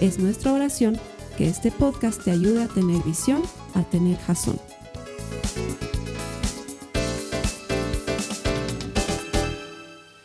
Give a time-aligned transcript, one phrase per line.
[0.00, 1.00] Es nuestra oración
[1.38, 3.42] que este podcast te ayude a tener visión,
[3.74, 4.60] a tener jazón.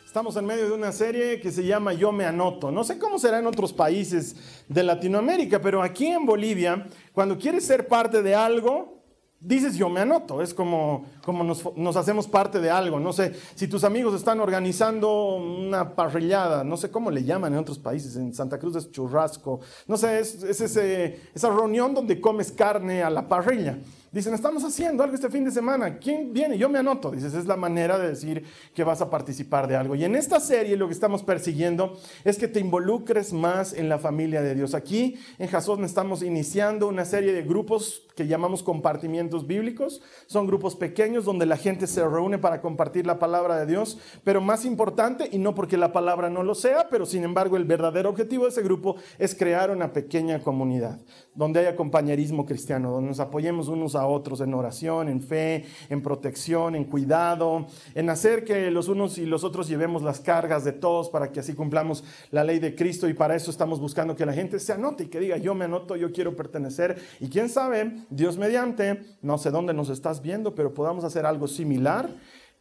[0.06, 2.70] Estamos en medio de una serie que se llama Yo me anoto.
[2.70, 4.36] No sé cómo será en otros países
[4.68, 9.01] de Latinoamérica, pero aquí en Bolivia, cuando quieres ser parte de algo,
[9.42, 13.00] dices yo me anoto, es como, como nos, nos, hacemos parte de algo.
[13.00, 17.60] No sé, si tus amigos están organizando una parrillada, no sé cómo le llaman en
[17.60, 22.22] otros países, en Santa Cruz es churrasco, no sé, es, es ese, esa reunión donde
[22.22, 23.78] comes carne a la parrilla.
[24.12, 25.98] Dicen, estamos haciendo algo este fin de semana.
[25.98, 26.58] ¿Quién viene?
[26.58, 27.12] Yo me anoto.
[27.12, 29.96] Dices, es la manera de decir que vas a participar de algo.
[29.96, 34.00] Y en esta serie lo que estamos persiguiendo es que te involucres más en la
[34.00, 34.76] familia de Dios.
[34.76, 40.02] Aquí en Jasón estamos iniciando una serie de grupos que llamamos compartimientos bíblicos.
[40.26, 43.98] Son grupos pequeños donde la gente se reúne para compartir la palabra de Dios.
[44.26, 47.64] Pero más importante, y no porque la palabra no lo sea, pero sin embargo el
[47.64, 51.00] verdadero objetivo de ese grupo es crear una pequeña comunidad
[51.34, 55.66] donde haya compañerismo cristiano, donde nos apoyemos unos a a otros en oración, en fe,
[55.90, 60.64] en protección, en cuidado, en hacer que los unos y los otros llevemos las cargas
[60.64, 63.08] de todos para que así cumplamos la ley de Cristo.
[63.08, 65.66] Y para eso estamos buscando que la gente se anote y que diga, yo me
[65.66, 66.98] anoto, yo quiero pertenecer.
[67.20, 71.48] Y quién sabe, Dios mediante, no sé dónde nos estás viendo, pero podamos hacer algo
[71.48, 72.10] similar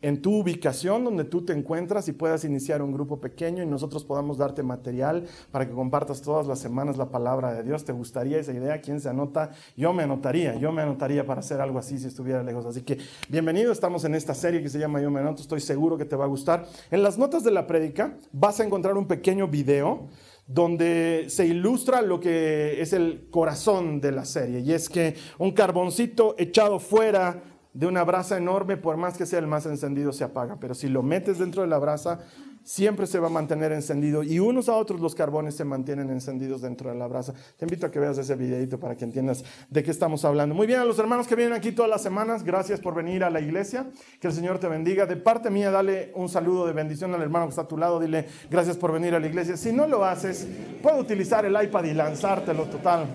[0.02, 4.04] en tu ubicación donde tú te encuentras y puedas iniciar un grupo pequeño y nosotros
[4.04, 7.84] podamos darte material para que compartas todas las semanas la palabra de Dios.
[7.84, 8.80] ¿Te gustaría esa idea?
[8.80, 9.50] ¿Quién se anota?
[9.77, 12.64] Yo me anotaría, yo me anotaría para hacer algo así si estuviera lejos.
[12.64, 15.98] Así que bienvenido, estamos en esta serie que se llama Yo me anoto, estoy seguro
[15.98, 16.66] que te va a gustar.
[16.90, 20.08] En las notas de la prédica vas a encontrar un pequeño video
[20.46, 25.52] donde se ilustra lo que es el corazón de la serie y es que un
[25.52, 30.25] carboncito echado fuera de una brasa enorme, por más que sea el más encendido, se
[30.25, 30.57] apaga.
[30.61, 32.20] Pero si lo metes dentro de la brasa,
[32.63, 34.23] siempre se va a mantener encendido.
[34.23, 37.33] Y unos a otros los carbones se mantienen encendidos dentro de la brasa.
[37.57, 40.55] Te invito a que veas ese videito para que entiendas de qué estamos hablando.
[40.55, 43.31] Muy bien, a los hermanos que vienen aquí todas las semanas, gracias por venir a
[43.31, 43.91] la iglesia.
[44.20, 45.07] Que el Señor te bendiga.
[45.07, 48.01] De parte mía, dale un saludo de bendición al hermano que está a tu lado.
[48.01, 49.57] Dile gracias por venir a la iglesia.
[49.57, 50.47] Si no lo haces,
[50.83, 53.07] puedo utilizar el iPad y lanzártelo total.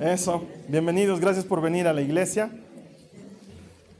[0.00, 2.52] Eso, bienvenidos, gracias por venir a la iglesia.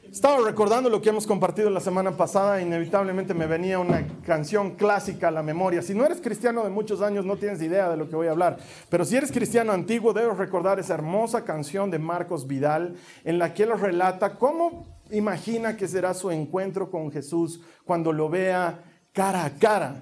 [0.09, 5.27] Estaba recordando lo que hemos compartido la semana pasada, inevitablemente me venía una canción clásica
[5.27, 5.81] a la memoria.
[5.81, 8.31] Si no eres cristiano de muchos años, no tienes idea de lo que voy a
[8.31, 12.95] hablar, pero si eres cristiano antiguo, debes recordar esa hermosa canción de Marcos Vidal,
[13.25, 18.29] en la que él relata cómo imagina que será su encuentro con Jesús cuando lo
[18.29, 19.95] vea cara a cara.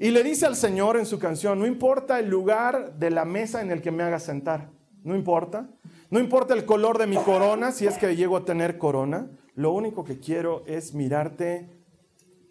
[0.00, 3.62] Y le dice al Señor en su canción, no importa el lugar de la mesa
[3.62, 5.68] en el que me haga sentar no importa.
[6.10, 9.30] No importa el color de mi corona, si es que llego a tener corona.
[9.54, 11.68] Lo único que quiero es mirarte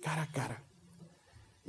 [0.01, 0.63] cara a cara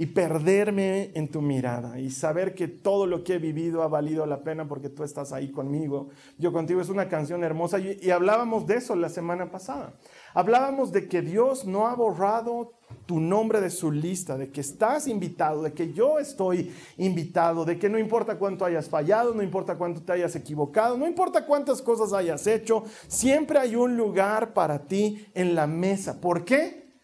[0.00, 4.24] y perderme en tu mirada y saber que todo lo que he vivido ha valido
[4.26, 6.10] la pena porque tú estás ahí conmigo.
[6.38, 9.94] Yo contigo es una canción hermosa y, hablábamos de eso la semana pasada.
[10.34, 12.77] Hablábamos de que Dios no ha borrado
[13.08, 17.78] tu nombre de su lista, de que estás invitado, de que yo estoy invitado, de
[17.78, 21.80] que no importa cuánto hayas fallado, no importa cuánto te hayas equivocado, no importa cuántas
[21.80, 26.20] cosas hayas hecho, siempre hay un lugar para ti en la mesa.
[26.20, 27.00] ¿Por qué?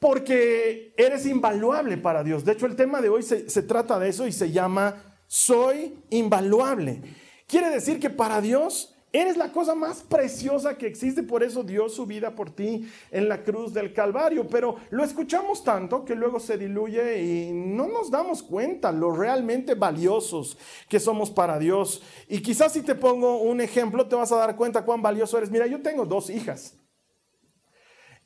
[0.00, 2.44] Porque eres invaluable para Dios.
[2.44, 7.02] De hecho, el tema de hoy se, trata de eso y se llama Soy invaluable.
[7.46, 11.88] Quiere decir que para Dios Eres la cosa más preciosa que existe, por eso dio
[11.88, 14.46] su vida por ti en la cruz del Calvario.
[14.46, 19.74] Pero lo escuchamos tanto que luego se diluye y no nos damos cuenta lo realmente
[19.74, 22.02] valiosos que somos para Dios.
[22.28, 25.50] Y quizás si te pongo un ejemplo, te vas a dar cuenta cuán valioso eres.
[25.50, 26.74] Mira, yo tengo dos hijas.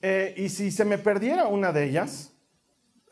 [0.02, 2.32] Eh, y si se me perdiera una de ellas,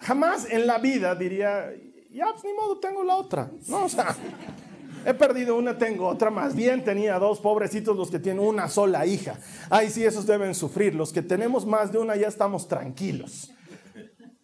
[0.00, 1.72] jamás en la vida diría,
[2.10, 3.52] ya, pues ni modo, tengo la otra.
[3.68, 4.16] No, o sea.
[5.08, 6.28] He perdido una, tengo otra.
[6.28, 9.38] Más bien tenía dos pobrecitos los que tienen una sola hija.
[9.70, 10.94] Ay, sí, esos deben sufrir.
[10.94, 13.50] Los que tenemos más de una ya estamos tranquilos.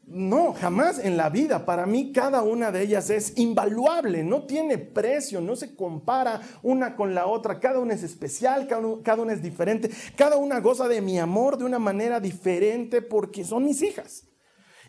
[0.07, 1.67] No, jamás en la vida.
[1.67, 6.97] Para mí cada una de ellas es invaluable, no tiene precio, no se compara una
[6.97, 7.61] con la otra.
[7.61, 9.91] Cada una es especial, cada una es diferente.
[10.17, 14.29] Cada una goza de mi amor de una manera diferente porque son mis hijas.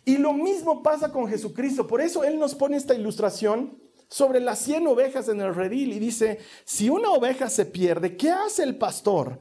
[0.06, 1.86] Y lo mismo pasa con Jesucristo.
[1.86, 5.98] Por eso Él nos pone esta ilustración sobre las 100 ovejas en el redil y
[5.98, 9.40] dice, si una oveja se pierde, ¿qué hace el pastor?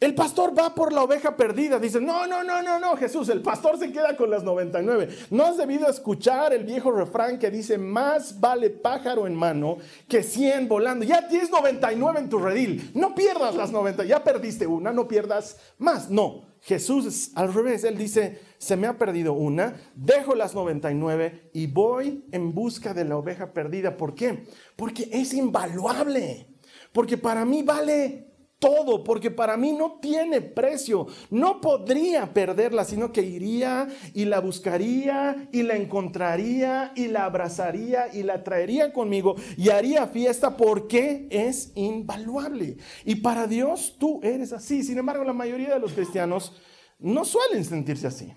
[0.00, 1.78] El pastor va por la oveja perdida.
[1.78, 5.08] Dice, no, no, no, no, no, Jesús, el pastor se queda con las 99.
[5.30, 10.22] No has debido escuchar el viejo refrán que dice, más vale pájaro en mano que
[10.22, 11.04] 100 volando.
[11.04, 12.90] Ya tienes 99 en tu redil.
[12.94, 14.04] No pierdas las 90.
[14.04, 16.10] Ya perdiste una, no pierdas más.
[16.10, 17.84] No, Jesús es al revés.
[17.84, 23.04] Él dice, se me ha perdido una, dejo las 99 y voy en busca de
[23.04, 23.96] la oveja perdida.
[23.96, 24.44] ¿Por qué?
[24.74, 26.48] Porque es invaluable.
[26.92, 31.06] Porque para mí vale todo, porque para mí no tiene precio.
[31.30, 38.12] No podría perderla, sino que iría y la buscaría y la encontraría y la abrazaría
[38.12, 42.78] y la traería conmigo y haría fiesta porque es invaluable.
[43.04, 44.82] Y para Dios tú eres así.
[44.82, 46.52] Sin embargo, la mayoría de los cristianos
[46.98, 48.32] no suelen sentirse así.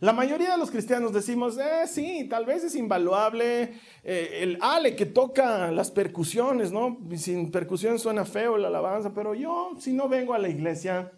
[0.00, 4.96] La mayoría de los cristianos decimos, eh, sí, tal vez es invaluable eh, el Ale
[4.96, 6.98] que toca las percusiones, ¿no?
[7.16, 11.12] Sin percusión suena feo la alabanza, pero yo, si no vengo a la iglesia,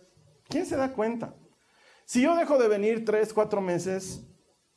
[0.49, 1.37] ¿quién se da cuenta?
[2.05, 4.27] Si yo dejo de venir tres, cuatro meses,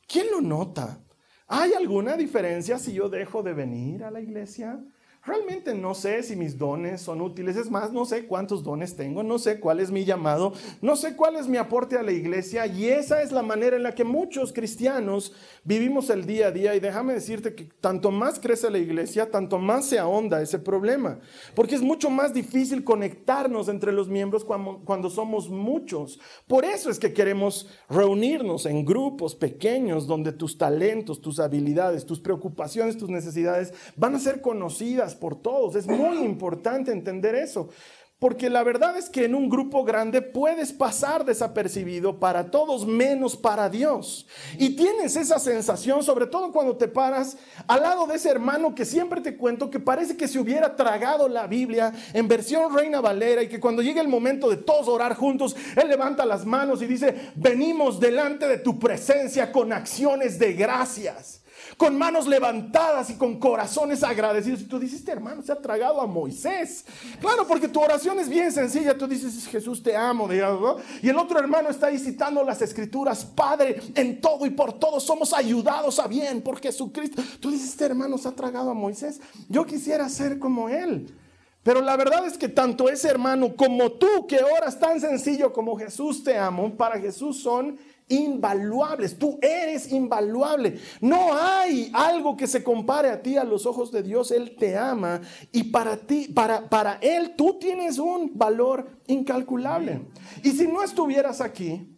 [0.06, 1.04] ¿quién lo nota?
[1.48, 4.84] ¿Hay alguna diferencia si yo dejo de venir a la iglesia?
[5.26, 7.56] Realmente no sé si mis dones son útiles.
[7.56, 11.16] Es más, no sé cuántos dones tengo, no sé cuál es mi llamado, no sé
[11.16, 12.64] cuál es mi aporte a la iglesia.
[12.66, 15.32] Y esa es la manera en la que muchos cristianos
[15.64, 16.76] vivimos el día a día.
[16.76, 21.18] Y déjame decirte que tanto más crece la iglesia, tanto más se ahonda ese problema.
[21.56, 26.20] Porque es mucho más difícil conectarnos entre los miembros cuando, cuando somos muchos.
[26.46, 32.20] Por eso es que queremos reunirnos en grupos pequeños donde tus talentos, tus habilidades, tus
[32.20, 35.74] preocupaciones, tus necesidades van a ser conocidas por todos.
[35.74, 37.70] Es muy importante entender eso.
[38.18, 43.36] Porque la verdad es que en un grupo grande puedes pasar desapercibido para todos menos
[43.36, 44.26] para Dios.
[44.56, 47.36] Y tienes esa sensación, sobre todo cuando te paras
[47.66, 51.28] al lado de ese hermano que siempre te cuento que parece que se hubiera tragado
[51.28, 55.14] la Biblia en versión Reina Valera y que cuando llega el momento de todos orar
[55.14, 60.54] juntos, él levanta las manos y dice, venimos delante de tu presencia con acciones de
[60.54, 61.42] gracias
[61.76, 64.62] con manos levantadas y con corazones agradecidos.
[64.62, 66.84] Y tú dices, este hermano se ha tragado a Moisés.
[67.20, 68.96] Claro, porque tu oración es bien sencilla.
[68.96, 73.24] Tú dices, Jesús te amo, digamos, Y el otro hermano está ahí citando las escrituras.
[73.24, 77.22] Padre, en todo y por todo somos ayudados a bien por Jesucristo.
[77.40, 79.20] Tú dices, este hermano se ha tragado a Moisés.
[79.48, 81.14] Yo quisiera ser como él.
[81.62, 85.76] Pero la verdad es que tanto ese hermano como tú que oras tan sencillo como
[85.76, 87.76] Jesús te amo, para Jesús son
[88.08, 89.18] invaluables.
[89.18, 90.78] Tú eres invaluable.
[91.00, 94.30] No hay algo que se compare a ti a los ojos de Dios.
[94.30, 95.20] Él te ama
[95.52, 100.06] y para ti, para, para Él, tú tienes un valor incalculable.
[100.42, 101.96] Y si no estuvieras aquí,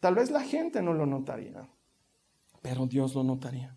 [0.00, 1.68] tal vez la gente no lo notaría,
[2.62, 3.76] pero Dios lo notaría.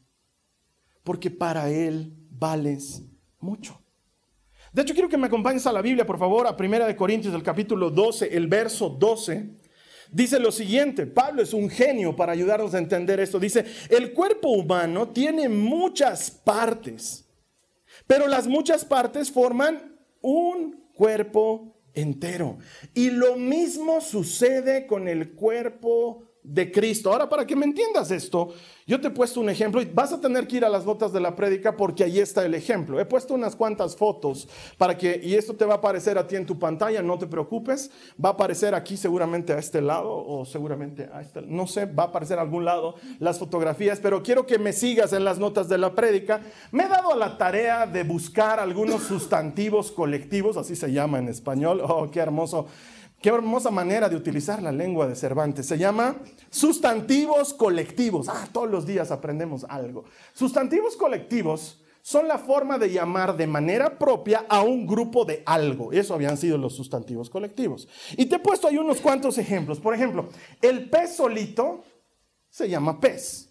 [1.03, 3.03] Porque para Él vales
[3.39, 3.79] mucho.
[4.73, 7.41] De hecho, quiero que me acompañes a la Biblia, por favor, a 1 Corintios, del
[7.41, 9.66] capítulo 12, el verso 12.
[10.11, 13.39] Dice lo siguiente, Pablo es un genio para ayudarnos a entender esto.
[13.39, 17.25] Dice, el cuerpo humano tiene muchas partes,
[18.05, 22.57] pero las muchas partes forman un cuerpo entero.
[22.93, 27.11] Y lo mismo sucede con el cuerpo de Cristo.
[27.11, 28.53] Ahora, para que me entiendas esto,
[28.85, 31.11] yo te he puesto un ejemplo y vas a tener que ir a las notas
[31.11, 33.01] de la prédica porque ahí está el ejemplo.
[33.01, 36.37] He puesto unas cuantas fotos para que, y esto te va a aparecer a ti
[36.37, 37.91] en tu pantalla, no te preocupes,
[38.23, 42.03] va a aparecer aquí seguramente a este lado o seguramente a este, no sé, va
[42.03, 45.67] a aparecer a algún lado las fotografías, pero quiero que me sigas en las notas
[45.67, 46.39] de la prédica.
[46.71, 51.27] Me he dado a la tarea de buscar algunos sustantivos colectivos, así se llama en
[51.27, 51.81] español.
[51.83, 52.67] Oh, qué hermoso
[53.21, 55.65] Qué hermosa manera de utilizar la lengua de Cervantes.
[55.65, 56.17] Se llama
[56.49, 58.29] sustantivos colectivos.
[58.29, 60.05] Ah, todos los días aprendemos algo.
[60.33, 65.91] Sustantivos colectivos son la forma de llamar de manera propia a un grupo de algo.
[65.91, 67.87] Eso habían sido los sustantivos colectivos.
[68.15, 69.79] Y te he puesto ahí unos cuantos ejemplos.
[69.79, 70.29] Por ejemplo,
[70.61, 71.83] el pez solito
[72.49, 73.49] se llama pez.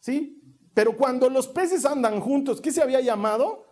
[0.00, 0.40] ¿Sí?
[0.74, 3.64] Pero cuando los peces andan juntos, ¿qué se había llamado?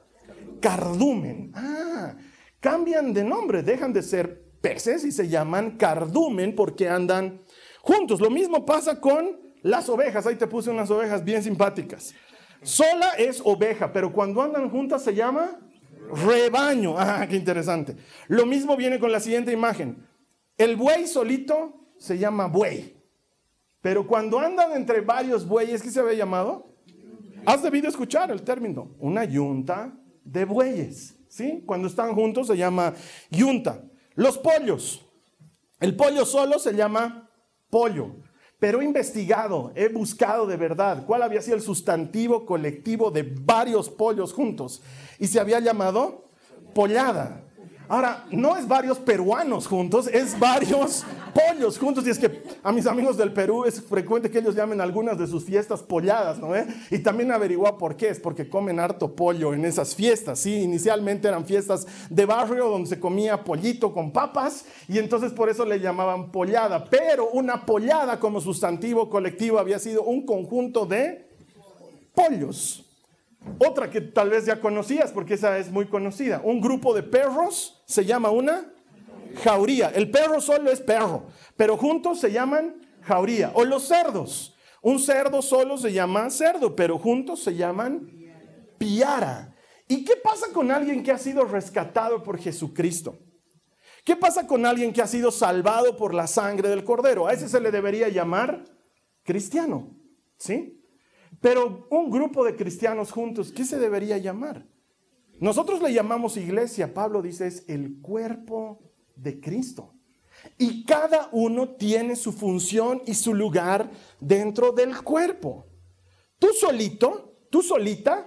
[0.61, 1.53] Cardumen.
[1.55, 2.17] Ah,
[2.59, 7.41] cambian de nombre, dejan de ser y se llaman cardumen porque andan
[7.83, 8.21] juntos.
[8.21, 10.27] Lo mismo pasa con las ovejas.
[10.27, 12.15] Ahí te puse unas ovejas bien simpáticas.
[12.63, 15.61] Sola es oveja, pero cuando andan juntas se llama
[16.13, 16.95] rebaño.
[16.99, 17.97] Ah, qué interesante.
[18.29, 20.05] Lo mismo viene con la siguiente imagen.
[20.57, 22.97] El buey solito se llama buey.
[23.81, 26.75] Pero cuando andan entre varios bueyes, ¿qué se había llamado?
[27.45, 31.15] Has debido escuchar el término, una yunta de bueyes.
[31.29, 31.63] ¿Sí?
[31.67, 32.95] Cuando están juntos se llama
[33.31, 33.85] yunta.
[34.17, 35.07] Los pollos.
[35.79, 37.31] El pollo solo se llama
[37.71, 38.17] pollo.
[38.59, 43.91] pero he investigado, he buscado de verdad cuál había sido el sustantivo colectivo de varios
[43.91, 44.83] pollos juntos.
[45.19, 46.31] Y se había llamado
[46.75, 47.45] pollada.
[47.89, 52.07] Ahora, no es varios peruanos juntos, es varios pollos juntos.
[52.07, 55.27] Y es que a mis amigos del Perú es frecuente que ellos llamen algunas de
[55.27, 56.49] sus fiestas polladas, ¿no?
[56.91, 58.09] Y también averiguó por qué.
[58.09, 60.41] Es porque comen harto pollo en esas fiestas.
[60.41, 65.49] Sí, inicialmente eran fiestas de barrio donde se comía pollito con papas y entonces por
[65.49, 66.85] eso le llamaban pollada.
[66.85, 71.29] Pero una pollada como sustantivo colectivo había sido un conjunto de
[72.15, 72.86] pollos.
[73.59, 76.41] Otra que tal vez ya conocías, porque esa es muy conocida.
[76.45, 78.73] Un grupo de perros se llama una
[79.43, 79.89] jauría.
[79.95, 81.27] El perro solo es perro,
[81.57, 83.53] pero juntos se llaman jauría.
[83.55, 84.57] O los cerdos.
[84.83, 88.09] Un cerdo solo se llama cerdo, pero juntos se llaman
[88.79, 89.55] piara.
[89.89, 93.19] ¿Y qué pasa con alguien que ha sido rescatado por Jesucristo?
[94.05, 97.27] ¿Qué pasa con alguien que ha sido salvado por la sangre del cordero?
[97.27, 98.65] A ese se le debería llamar
[99.25, 99.97] cristiano,
[100.37, 100.76] ¿sí?
[101.47, 104.67] Pero un grupo de cristianos juntos, ¿qué se debería llamar?
[105.39, 108.81] Nosotros le llamamos iglesia, Pablo dice, es el cuerpo
[109.15, 109.95] de Cristo.
[110.59, 113.89] Y cada uno tiene su función y su lugar
[114.19, 115.69] dentro del cuerpo.
[116.41, 118.27] Tú solito, tú solita,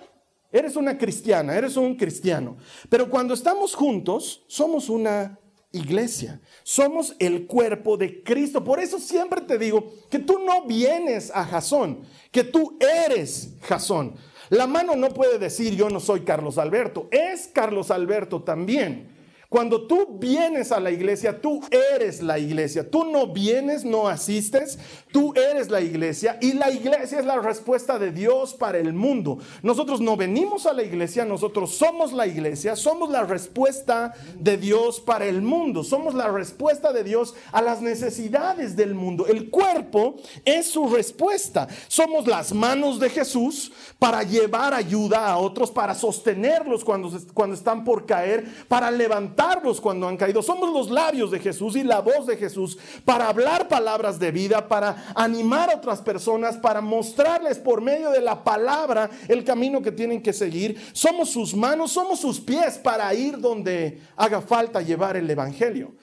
[0.50, 2.56] eres una cristiana, eres un cristiano.
[2.88, 5.38] Pero cuando estamos juntos, somos una
[5.72, 6.42] iglesia.
[6.64, 8.64] Somos el cuerpo de Cristo.
[8.64, 14.16] Por eso siempre te digo que tú no vienes a Jasón, que tú eres Jasón.
[14.50, 19.20] La mano no puede decir yo no soy Carlos Alberto, es Carlos Alberto también.
[19.50, 21.60] Cuando tú vienes a la iglesia, tú
[21.96, 22.88] eres la iglesia.
[22.88, 24.78] Tú no vienes, no asistes,
[25.12, 29.40] tú eres la iglesia y la iglesia es la respuesta de Dios para el mundo.
[29.62, 35.00] Nosotros no venimos a la iglesia, nosotros somos la iglesia, somos la respuesta de Dios
[35.00, 39.28] para el mundo, somos la respuesta de Dios a las necesidades del mundo.
[39.28, 41.68] El cuerpo es su respuesta.
[41.88, 47.84] Somos las manos de Jesús para llevar ayuda a otros, para sostenerlos cuando, cuando están
[47.84, 50.42] por caer, para levantar cuando han caído.
[50.42, 54.68] Somos los labios de Jesús y la voz de Jesús para hablar palabras de vida,
[54.68, 59.92] para animar a otras personas, para mostrarles por medio de la palabra el camino que
[59.92, 60.80] tienen que seguir.
[60.94, 65.96] Somos sus manos, somos sus pies para ir donde haga falta llevar el Evangelio,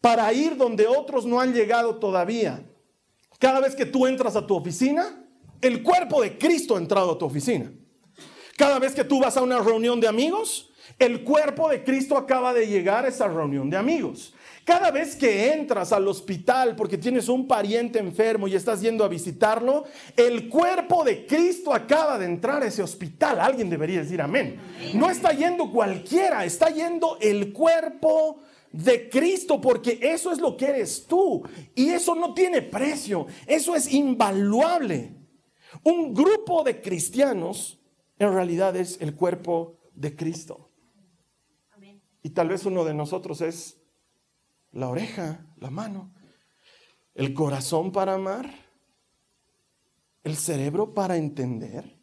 [0.00, 2.64] para ir donde otros no han llegado todavía.
[3.38, 5.26] Cada vez que tú entras a tu oficina,
[5.60, 7.72] el cuerpo de Cristo ha entrado a tu oficina.
[8.56, 12.52] Cada vez que tú vas a una reunión de amigos, el cuerpo de Cristo acaba
[12.52, 14.34] de llegar a esa reunión de amigos.
[14.64, 19.08] Cada vez que entras al hospital porque tienes un pariente enfermo y estás yendo a
[19.08, 19.84] visitarlo,
[20.16, 23.40] el cuerpo de Cristo acaba de entrar a ese hospital.
[23.40, 24.60] Alguien debería decir amén.
[24.94, 28.40] No está yendo cualquiera, está yendo el cuerpo
[28.70, 31.42] de Cristo porque eso es lo que eres tú
[31.74, 35.16] y eso no tiene precio, eso es invaluable.
[35.82, 37.80] Un grupo de cristianos
[38.18, 40.70] en realidad es el cuerpo de Cristo.
[42.22, 43.81] Y tal vez uno de nosotros es
[44.72, 46.12] la oreja, la mano,
[47.14, 48.50] el corazón para amar,
[50.24, 51.98] el cerebro para entender,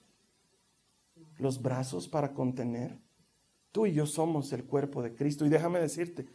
[1.37, 2.99] los brazos para contener.
[3.71, 5.45] Tú y yo somos el cuerpo de Cristo.
[5.45, 6.27] Y déjame decirte,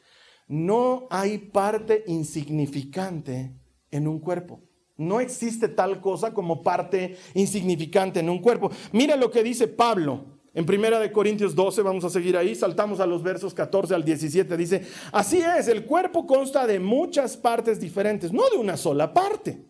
[0.48, 3.54] no hay parte insignificante
[3.90, 4.62] en un cuerpo.
[4.96, 8.70] No existe tal cosa como parte insignificante en un cuerpo.
[8.92, 13.00] Mira lo que dice Pablo en Primera de Corintios 12, vamos a seguir ahí, saltamos
[13.00, 17.80] a los versos 14 al 17, dice, así es, el cuerpo consta de muchas partes
[17.80, 19.64] diferentes, no de una sola parte.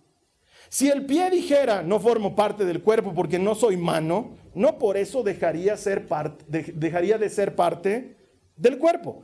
[0.68, 4.98] Si el pie dijera, no formo parte del cuerpo porque no soy mano, no por
[4.98, 8.16] eso dejaría, de ser parte
[8.56, 9.22] del cuerpo.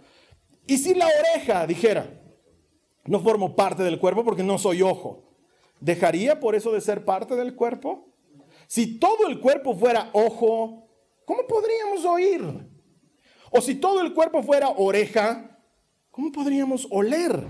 [0.67, 2.09] Y si la oreja dijera,
[3.05, 5.25] no formo parte del cuerpo porque no soy ojo,
[5.81, 8.07] ¿dejaría por eso de ser parte del cuerpo?
[8.67, 10.90] Si todo el cuerpo fuera ojo,
[11.31, 12.43] ¿cómo podríamos oír?
[13.53, 15.61] O si todo el cuerpo fuera oreja,
[16.11, 17.47] ¿cómo podríamos oler?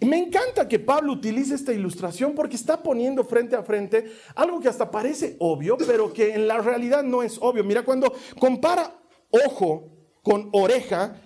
[0.00, 4.60] Y me encanta que Pablo utilice esta ilustración porque está poniendo frente a frente algo
[4.60, 7.64] que hasta parece obvio, pero que en la realidad no es obvio.
[7.64, 8.98] Mira, cuando compara
[9.30, 9.90] ojo
[10.22, 11.20] con oreja,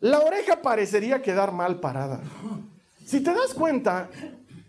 [0.00, 2.22] la oreja parecería quedar mal parada.
[3.06, 4.10] Si te das cuenta,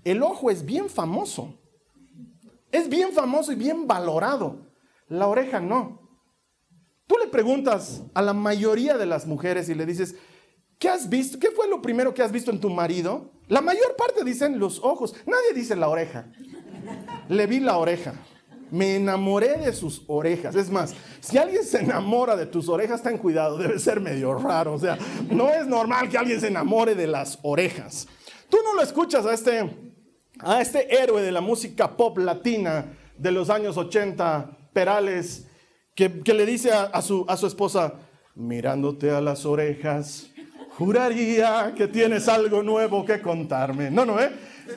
[0.06, 1.54] el ojo es bien famoso.
[2.72, 4.68] Es bien famoso y bien valorado.
[5.10, 6.07] La oreja no.
[7.08, 10.16] Tú le preguntas a la mayoría de las mujeres y le dices,
[10.78, 11.40] ¿qué has visto?
[11.40, 13.32] ¿Qué fue lo primero que has visto en tu marido?
[13.48, 16.28] La mayor parte dicen los ojos, nadie dice la oreja.
[17.30, 18.14] Le vi la oreja.
[18.70, 20.54] Me enamoré de sus orejas.
[20.56, 24.74] Es más, si alguien se enamora de tus orejas, ten cuidado, debe ser medio raro.
[24.74, 24.98] O sea,
[25.32, 28.08] no es normal que alguien se enamore de las orejas.
[28.50, 29.88] Tú no lo escuchas a este
[30.40, 35.47] a este héroe de la música pop latina de los años 80, Perales,
[35.98, 37.96] que, le dice a, su, a su esposa,
[38.36, 40.28] mirándote a las orejas,
[40.78, 43.90] juraría que tienes algo nuevo que contarme.
[43.90, 44.30] No, no, ¿eh?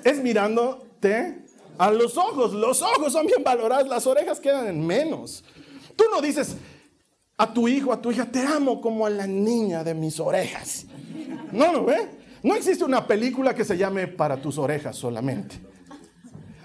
[0.03, 1.45] Es mirándote
[1.77, 2.55] a los ojos.
[2.55, 5.45] Los ojos son bien valorados, las orejas quedan en menos.
[5.95, 6.57] Tú no dices
[7.37, 10.87] a tu hijo, a tu hija, te amo como a la niña de mis orejas.
[11.53, 12.09] No, no, ¿eh?
[12.43, 15.70] No existe una película que se llame Para tus orejas solamente.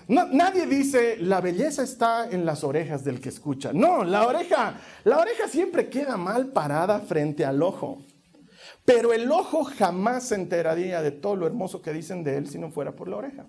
[0.07, 3.71] Nadie dice la belleza está en las orejas del que escucha.
[3.73, 8.05] No, la oreja, la oreja siempre queda mal parada frente al ojo.
[8.85, 12.59] Pero el ojo jamás se enteraría de todo lo hermoso que dicen de él si
[12.59, 13.47] no fuera por la oreja.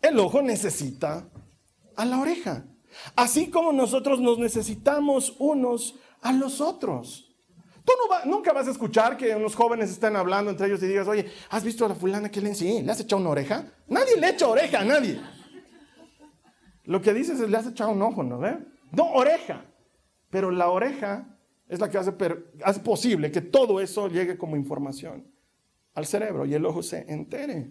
[0.00, 1.28] El ojo necesita
[1.96, 2.64] a la oreja.
[3.16, 7.29] Así como nosotros nos necesitamos unos a los otros.
[7.84, 7.92] Tú
[8.26, 11.64] nunca vas a escuchar que unos jóvenes estén hablando entre ellos y digas, oye, ¿has
[11.64, 13.64] visto a la fulana que le sí, ¿Le has echado una oreja?
[13.88, 15.20] Nadie le echa oreja a nadie.
[16.84, 18.58] Lo que dices es, le has echado un ojo, ¿no ve?
[18.92, 19.64] No, oreja.
[20.30, 22.12] Pero la oreja es la que hace,
[22.64, 25.26] hace posible que todo eso llegue como información
[25.94, 27.70] al cerebro y el ojo se entere.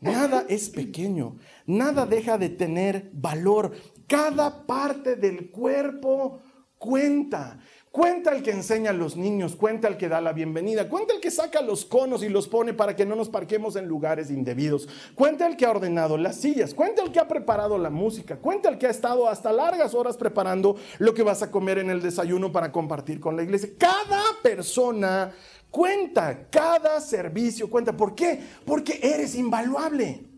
[0.00, 3.72] Nada es pequeño, nada deja de tener valor.
[4.06, 6.40] Cada parte del cuerpo
[6.78, 7.58] cuenta.
[7.94, 11.20] Cuenta el que enseña a los niños, cuenta el que da la bienvenida, cuenta el
[11.20, 14.88] que saca los conos y los pone para que no nos parquemos en lugares indebidos,
[15.14, 18.68] cuenta el que ha ordenado las sillas, cuenta el que ha preparado la música, cuenta
[18.68, 22.02] el que ha estado hasta largas horas preparando lo que vas a comer en el
[22.02, 23.70] desayuno para compartir con la iglesia.
[23.78, 25.32] Cada persona
[25.70, 27.96] cuenta, cada servicio cuenta.
[27.96, 28.40] ¿Por qué?
[28.64, 30.33] Porque eres invaluable.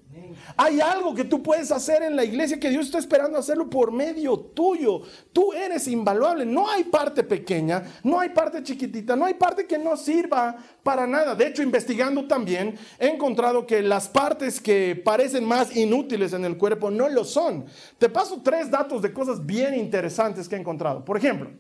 [0.57, 3.91] Hay algo que tú puedes hacer en la iglesia que Dios está esperando hacerlo por
[3.91, 5.03] medio tuyo.
[5.33, 6.47] Tú eres invaluable.
[6.47, 11.07] No hay parte pequeña, no hay parte chiquitita, no hay parte que no sirva para
[11.07, 11.35] nada.
[11.35, 16.57] De hecho, investigando también, he encontrado que las partes que parecen más inútiles en el
[16.57, 17.67] cuerpo no lo son.
[17.99, 21.05] Te paso tres datos de cosas bien interesantes que he encontrado.
[21.05, 21.51] Por ejemplo,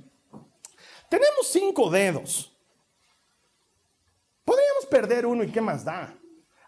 [1.08, 2.52] tenemos cinco dedos.
[4.44, 6.16] Podríamos perder uno y qué más da.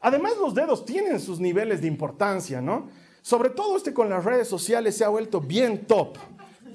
[0.01, 2.89] Además, los dedos tienen sus niveles de importancia, ¿no?
[3.23, 6.17] Sobre todo este con las redes sociales se ha vuelto bien top.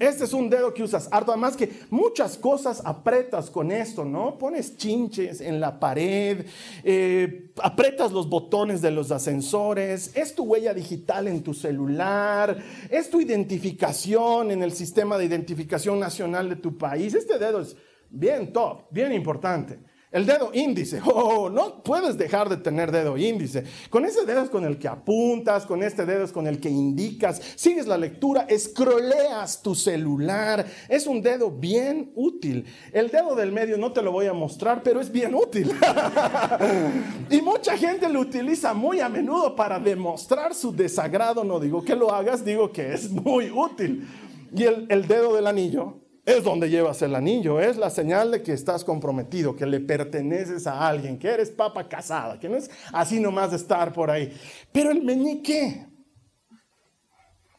[0.00, 4.36] Este es un dedo que usas harto, además que muchas cosas apretas con esto, ¿no?
[4.38, 6.46] Pones chinches en la pared,
[6.82, 12.58] eh, apretas los botones de los ascensores, es tu huella digital en tu celular,
[12.90, 17.14] es tu identificación en el sistema de identificación nacional de tu país.
[17.14, 17.76] Este dedo es
[18.10, 19.78] bien top, bien importante.
[20.14, 23.64] El dedo índice, oh, no puedes dejar de tener dedo índice.
[23.90, 26.70] Con ese dedo es con el que apuntas, con este dedo es con el que
[26.70, 30.64] indicas, sigues la lectura, escroleas tu celular.
[30.88, 32.64] Es un dedo bien útil.
[32.92, 35.72] El dedo del medio no te lo voy a mostrar, pero es bien útil.
[37.28, 41.42] y mucha gente lo utiliza muy a menudo para demostrar su desagrado.
[41.42, 44.06] No digo que lo hagas, digo que es muy útil.
[44.54, 48.42] Y el, el dedo del anillo es donde llevas el anillo, es la señal de
[48.42, 52.70] que estás comprometido, que le perteneces a alguien, que eres papa casada, que no es
[52.92, 54.32] así nomás de estar por ahí.
[54.72, 55.86] Pero el meñique,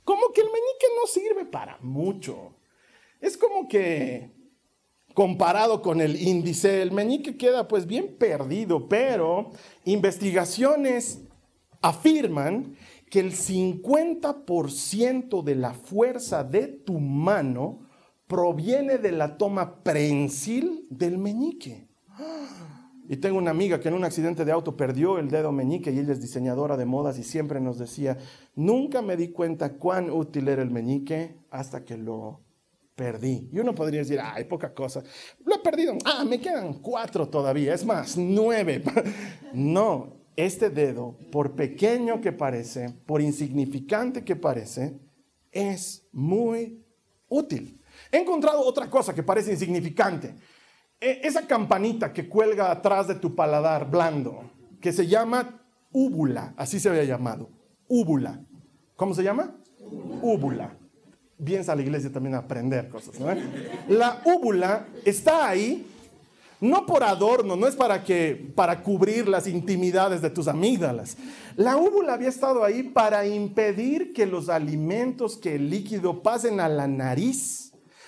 [0.04, 2.56] como que el meñique no sirve para mucho.
[3.22, 4.32] Es como que
[5.14, 9.52] comparado con el índice, el meñique queda pues bien perdido, pero
[9.86, 11.22] investigaciones
[11.82, 12.76] afirman
[13.12, 17.85] que el 50% de la fuerza de tu mano
[18.28, 21.88] proviene de la toma prensil del meñique.
[23.08, 26.00] Y tengo una amiga que en un accidente de auto perdió el dedo meñique y
[26.00, 28.18] ella es diseñadora de modas y siempre nos decía,
[28.56, 32.42] nunca me di cuenta cuán útil era el meñique hasta que lo
[32.96, 33.50] perdí.
[33.52, 35.04] Y uno podría decir, ay, poca cosa.
[35.46, 35.96] Lo he perdido.
[36.04, 37.76] Ah, me quedan cuatro todavía.
[37.76, 38.82] Es más, nueve.
[39.54, 45.00] no, este dedo, por pequeño que parece, por insignificante que parece,
[45.52, 46.84] es muy
[47.28, 47.75] útil.
[48.16, 50.34] He encontrado otra cosa que parece insignificante.
[51.02, 54.50] E, esa campanita que cuelga atrás de tu paladar blando,
[54.80, 57.50] que se llama úvula, así se había llamado,
[57.90, 58.40] úvula.
[58.96, 59.54] ¿Cómo se llama?
[60.22, 60.78] Úvula.
[61.38, 63.28] Vienes a la iglesia también a aprender cosas, ¿no?
[63.90, 65.86] La úvula está ahí
[66.62, 71.18] no por adorno, no es para que para cubrir las intimidades de tus amígdalas.
[71.58, 76.70] La úvula había estado ahí para impedir que los alimentos, que el líquido pasen a
[76.70, 77.66] la nariz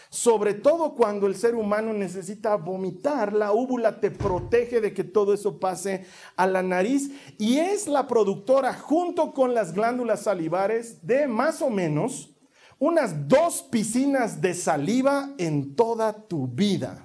[0.10, 5.34] sobre todo cuando el ser humano necesita vomitar, la úvula te protege de que todo
[5.34, 11.28] eso pase a la nariz y es la productora junto con las glándulas salivares de
[11.28, 12.34] más o menos
[12.80, 17.04] unas dos piscinas de saliva en toda tu vida.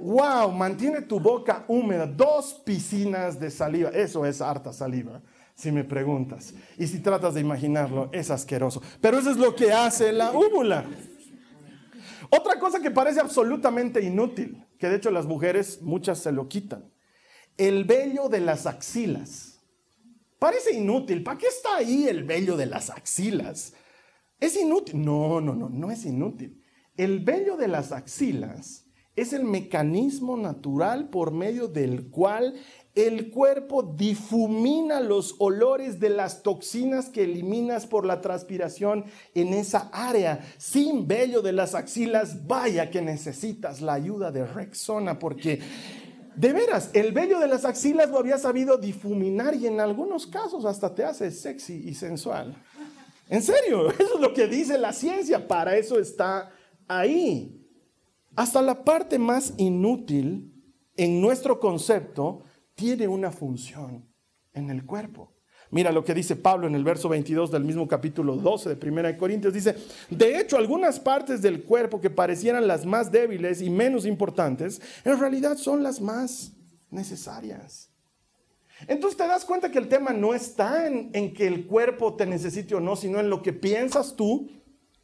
[0.00, 5.20] wow, mantiene tu boca húmeda, dos piscinas de saliva, eso es harta saliva,
[5.54, 6.54] si me preguntas.
[6.76, 8.82] Y si tratas de imaginarlo, es asqueroso.
[9.00, 10.84] Pero eso es lo que hace la úvula.
[12.30, 16.92] Otra cosa que parece absolutamente inútil, que de hecho las mujeres muchas se lo quitan,
[17.56, 19.60] el vello de las axilas.
[20.38, 23.74] Parece inútil, ¿para qué está ahí el vello de las axilas?
[24.38, 25.04] Es inútil.
[25.04, 26.64] No, no, no, no es inútil.
[26.96, 32.54] El vello de las axilas es el mecanismo natural por medio del cual
[32.94, 39.90] el cuerpo difumina los olores de las toxinas que eliminas por la transpiración en esa
[39.92, 40.40] área.
[40.58, 45.60] Sin vello de las axilas, vaya que necesitas la ayuda de Rexona porque
[46.36, 50.64] de veras, el vello de las axilas lo había sabido difuminar y en algunos casos
[50.64, 52.56] hasta te hace sexy y sensual.
[53.28, 56.50] En serio, eso es lo que dice la ciencia, para eso está
[56.88, 57.56] ahí.
[58.36, 60.54] Hasta la parte más inútil
[60.96, 62.44] en nuestro concepto
[62.80, 64.08] tiene una función
[64.54, 65.34] en el cuerpo.
[65.70, 69.18] Mira lo que dice Pablo en el verso 22 del mismo capítulo 12 de 1
[69.18, 69.52] Corintios.
[69.52, 69.76] Dice,
[70.08, 75.20] de hecho, algunas partes del cuerpo que parecieran las más débiles y menos importantes, en
[75.20, 76.52] realidad son las más
[76.90, 77.90] necesarias.
[78.88, 82.24] Entonces te das cuenta que el tema no está en, en que el cuerpo te
[82.24, 84.48] necesite o no, sino en lo que piensas tú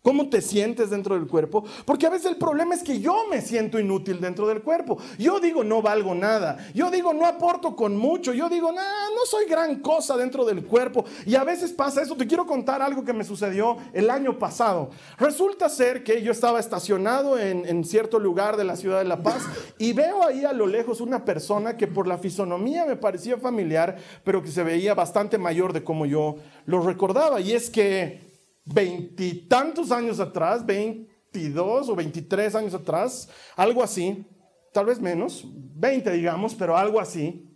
[0.06, 1.64] ¿Cómo te sientes dentro del cuerpo?
[1.84, 4.98] Porque a veces el problema es que yo me siento inútil dentro del cuerpo.
[5.18, 6.58] Yo digo no valgo nada.
[6.74, 8.32] Yo digo no aporto con mucho.
[8.32, 11.04] Yo digo no soy gran cosa dentro del cuerpo.
[11.26, 12.14] Y a veces pasa eso.
[12.14, 14.90] Te quiero contar algo que me sucedió el año pasado.
[15.18, 19.24] Resulta ser que yo estaba estacionado en, en cierto lugar de la ciudad de La
[19.24, 19.42] Paz
[19.76, 23.96] y veo ahí a lo lejos una persona que por la fisonomía me parecía familiar,
[24.22, 27.40] pero que se veía bastante mayor de como yo lo recordaba.
[27.40, 28.25] Y es que
[28.66, 34.26] veintitantos años atrás, 22 o 23 años atrás, algo así,
[34.72, 37.48] tal vez menos, 20 digamos, pero algo así.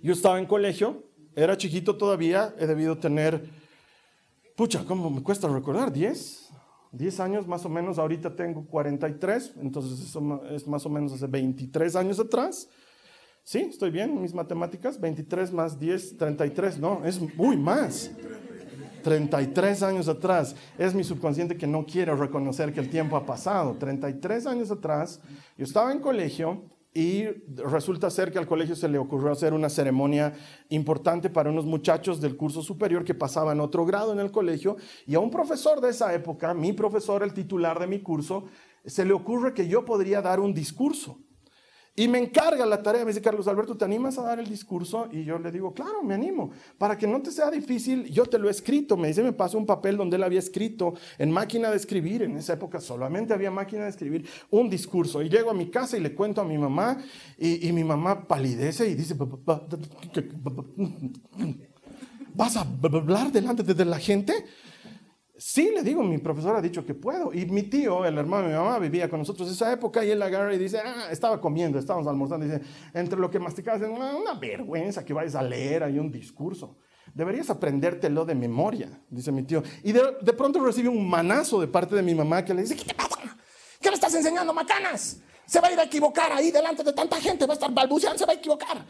[0.00, 3.48] Yo estaba en colegio, era chiquito todavía, he debido tener,
[4.54, 5.92] pucha, ¿cómo me cuesta recordar?
[5.92, 6.50] ¿10?
[6.92, 11.26] 10 años más o menos, ahorita tengo 43, entonces eso es más o menos hace
[11.26, 12.68] 23 años atrás.
[13.44, 18.10] Sí, estoy bien, mis matemáticas, 23 más 10, 33, no, es muy más.
[19.02, 20.54] 33 años atrás.
[20.78, 23.74] Es mi subconsciente que no quiere reconocer que el tiempo ha pasado.
[23.74, 25.20] 33 años atrás,
[25.58, 26.62] yo estaba en colegio
[26.94, 27.24] y
[27.56, 30.34] resulta ser que al colegio se le ocurrió hacer una ceremonia
[30.68, 35.14] importante para unos muchachos del curso superior que pasaban otro grado en el colegio y
[35.14, 38.44] a un profesor de esa época, mi profesor, el titular de mi curso,
[38.84, 41.18] se le ocurre que yo podría dar un discurso.
[41.94, 45.08] Y me encarga la tarea, me dice Carlos Alberto, ¿te animas a dar el discurso?
[45.12, 46.50] Y yo le digo, claro, me animo.
[46.78, 48.96] Para que no te sea difícil, yo te lo he escrito.
[48.96, 52.22] Me dice, me pasó un papel donde él había escrito en máquina de escribir.
[52.22, 55.20] En esa época solamente había máquina de escribir un discurso.
[55.20, 56.96] Y llego a mi casa y le cuento a mi mamá
[57.36, 59.14] y, y mi mamá palidece y dice,
[62.34, 64.46] ¿vas a hablar delante de la gente?
[65.44, 67.32] Sí, le digo, mi profesor ha dicho que puedo.
[67.32, 70.22] Y mi tío, el hermano de mi mamá, vivía con nosotros esa época y él
[70.22, 72.46] agarra y dice, ah, estaba comiendo, estábamos almorzando.
[72.46, 72.60] dice,
[72.94, 76.76] entre lo que masticabas, una, una vergüenza que vayas a leer ahí un discurso.
[77.12, 79.64] Deberías aprendértelo de memoria, dice mi tío.
[79.82, 82.76] Y de, de, pronto recibe un manazo de parte de mi mamá que le dice,
[82.76, 82.94] ¿qué?
[83.80, 85.18] ¿Qué le estás enseñando, macanas?
[85.44, 88.16] Se va a ir a equivocar ahí delante de tanta gente, va a estar balbuceando,
[88.16, 88.86] se va a equivocar.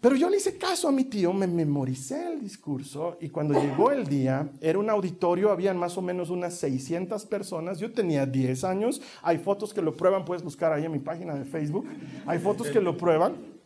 [0.00, 3.90] Pero yo le hice caso a mi tío, me memoricé el discurso y cuando llegó
[3.90, 8.64] el día, era un auditorio, habían más o menos unas 600 personas, yo tenía 10
[8.64, 11.86] años, hay fotos que lo prueban, puedes buscar ahí en mi página de Facebook,
[12.26, 13.60] hay fotos que lo prueban.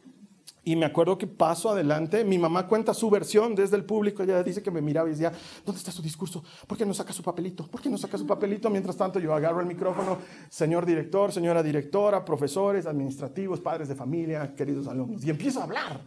[0.67, 4.43] Y me acuerdo que paso adelante, mi mamá cuenta su versión desde el público, ella
[4.43, 5.31] dice que me miraba y decía,
[5.65, 6.43] ¿dónde está su discurso?
[6.67, 7.67] ¿Por qué no saca su papelito?
[7.67, 8.71] ¿Por qué no saca su papelito?
[8.71, 10.19] Mientras tanto yo agarro el micrófono,
[10.49, 16.01] señor director, señora directora, profesores, administrativos, padres de familia, queridos alumnos, y empiezo a hablar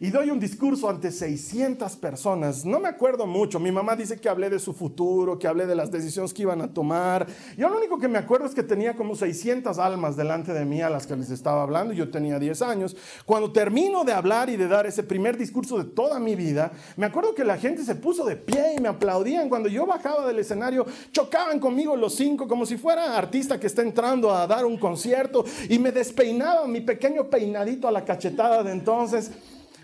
[0.00, 2.64] y doy un discurso ante 600 personas.
[2.64, 3.60] No me acuerdo mucho.
[3.60, 6.60] Mi mamá dice que hablé de su futuro, que hablé de las decisiones que iban
[6.60, 7.26] a tomar.
[7.56, 10.82] Yo lo único que me acuerdo es que tenía como 600 almas delante de mí
[10.82, 11.94] a las que les estaba hablando.
[11.94, 12.96] Yo tenía 10 años.
[13.24, 17.06] Cuando termino de hablar y de dar ese primer discurso de toda mi vida, me
[17.06, 19.48] acuerdo que la gente se puso de pie y me aplaudían.
[19.48, 23.82] Cuando yo bajaba del escenario, chocaban conmigo los cinco como si fuera artista que está
[23.82, 28.72] entrando a dar un concierto y me despeinaban mi pequeño peinadito a la cachetada de
[28.72, 29.30] entonces.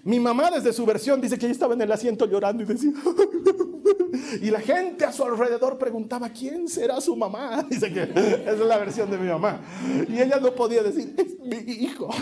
[0.04, 2.92] Mi mamá desde su versión dice que ella estaba en el asiento llorando y decía,
[4.42, 7.62] y la gente a su alrededor preguntaba, ¿quién será su mamá?
[7.70, 9.60] Dice que esa es la versión de mi mamá.
[10.08, 12.08] Y ella no podía decir, es mi hijo.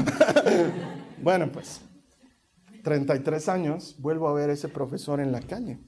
[1.23, 1.81] Bueno, pues,
[2.85, 5.81] 33 años, vuelvo a ver ese profesor en la calle.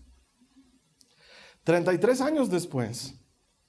[1.63, 3.21] 33 años después,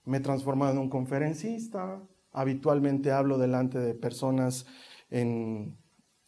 [0.05, 2.01] me he transformado en un conferencista,
[2.31, 4.67] Habitualmente hablo delante de personas
[5.09, 5.78] en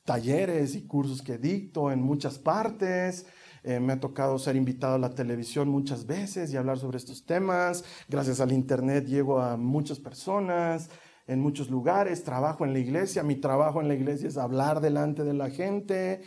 [0.03, 3.25] talleres y cursos que dicto en muchas partes.
[3.63, 7.25] Eh, me ha tocado ser invitado a la televisión muchas veces y hablar sobre estos
[7.25, 7.83] temas.
[8.09, 10.89] Gracias al Internet llego a muchas personas
[11.27, 12.23] en muchos lugares.
[12.23, 13.23] Trabajo en la iglesia.
[13.23, 16.21] Mi trabajo en la iglesia es hablar delante de la gente.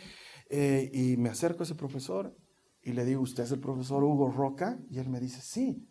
[0.49, 2.35] Eh, y me acerco a ese profesor
[2.81, 4.79] y le digo, ¿usted es el profesor Hugo Roca?
[4.89, 5.89] Y él me dice, sí.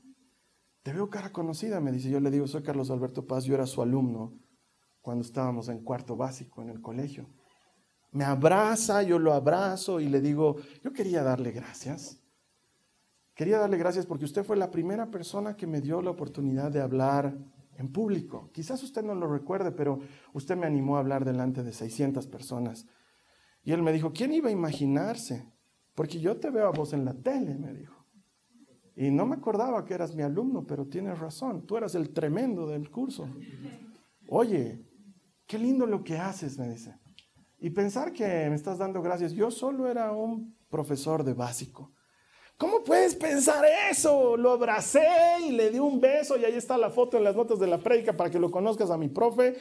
[0.83, 2.09] Te veo cara conocida, me dice.
[2.09, 4.39] Yo le digo, soy Carlos Alberto Paz, yo era su alumno
[5.01, 7.29] cuando estábamos en cuarto básico en el colegio.
[8.15, 12.19] Me abraza, yo lo abrazo y le digo, yo quería darle gracias.
[13.35, 16.81] Quería darle gracias porque usted fue la primera persona que me dio la oportunidad de
[16.81, 17.37] hablar
[17.77, 18.51] en público.
[18.55, 19.99] Quizás usted no lo recuerde, pero
[20.33, 22.87] usted me animó a hablar delante de 600 personas.
[23.63, 25.53] Y él me dijo, ¿quién iba a imaginarse
[25.95, 28.05] porque yo te veo a vos en la tele, me dijo.
[28.97, 32.67] Y no me acordaba que eras mi alumno, pero tienes razón, tú eras el tremendo
[32.67, 33.29] del curso.
[34.29, 34.85] Oye,
[35.47, 36.97] qué lindo lo que haces, me dice.
[37.59, 41.93] Y pensar que me estás dando gracias, yo solo era un profesor de básico.
[42.57, 44.37] ¿Cómo puedes pensar eso?
[44.37, 45.07] Lo abracé
[45.47, 47.79] y le di un beso y ahí está la foto en las notas de la
[47.79, 49.57] prédica para que lo conozcas a mi profe.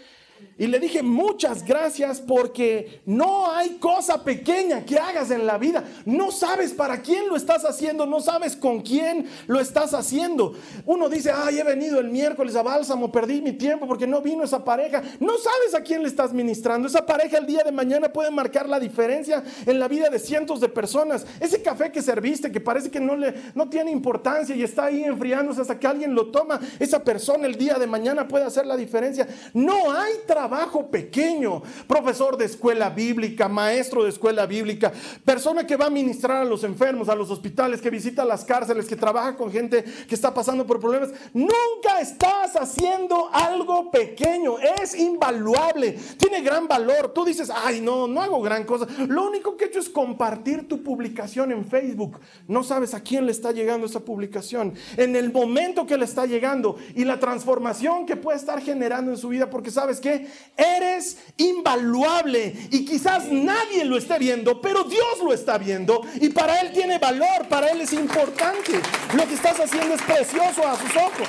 [0.57, 5.83] Y le dije muchas gracias porque no hay cosa pequeña que hagas en la vida.
[6.05, 10.53] No sabes para quién lo estás haciendo, no sabes con quién lo estás haciendo.
[10.85, 14.43] Uno dice, ay, he venido el miércoles a Bálsamo, perdí mi tiempo porque no vino
[14.43, 15.01] esa pareja.
[15.19, 16.87] No sabes a quién le estás ministrando.
[16.87, 20.61] Esa pareja el día de mañana puede marcar la diferencia en la vida de cientos
[20.61, 21.25] de personas.
[21.39, 25.03] Ese café que serviste que parece que no, le, no tiene importancia y está ahí
[25.03, 28.77] enfriándose hasta que alguien lo toma, esa persona el día de mañana puede hacer la
[28.77, 29.27] diferencia.
[29.53, 31.61] No hay trabajo pequeño.
[31.87, 34.91] Profesor de escuela bíblica, maestro de escuela bíblica,
[35.23, 38.87] persona que va a ministrar a los enfermos, a los hospitales, que visita las cárceles,
[38.87, 41.11] que trabaja con gente que está pasando por problemas.
[41.33, 44.57] Nunca estás haciendo algo pequeño.
[44.81, 45.99] Es invaluable.
[46.17, 47.13] Tiene gran valor.
[47.13, 48.87] Tú dices, ay, no, no hago gran cosa.
[49.07, 52.19] Lo único que he hecho es compartir tu publicación en Facebook.
[52.47, 54.73] No sabes a quién le está llegando esa publicación.
[54.97, 59.17] En el momento que le está llegando y la transformación que puede estar generando en
[59.17, 59.51] su vida.
[59.51, 60.22] Porque sabes que
[60.55, 66.61] Eres invaluable y quizás nadie lo esté viendo, pero Dios lo está viendo y para
[66.61, 68.73] Él tiene valor, para Él es importante.
[69.15, 71.27] Lo que estás haciendo es precioso a sus ojos.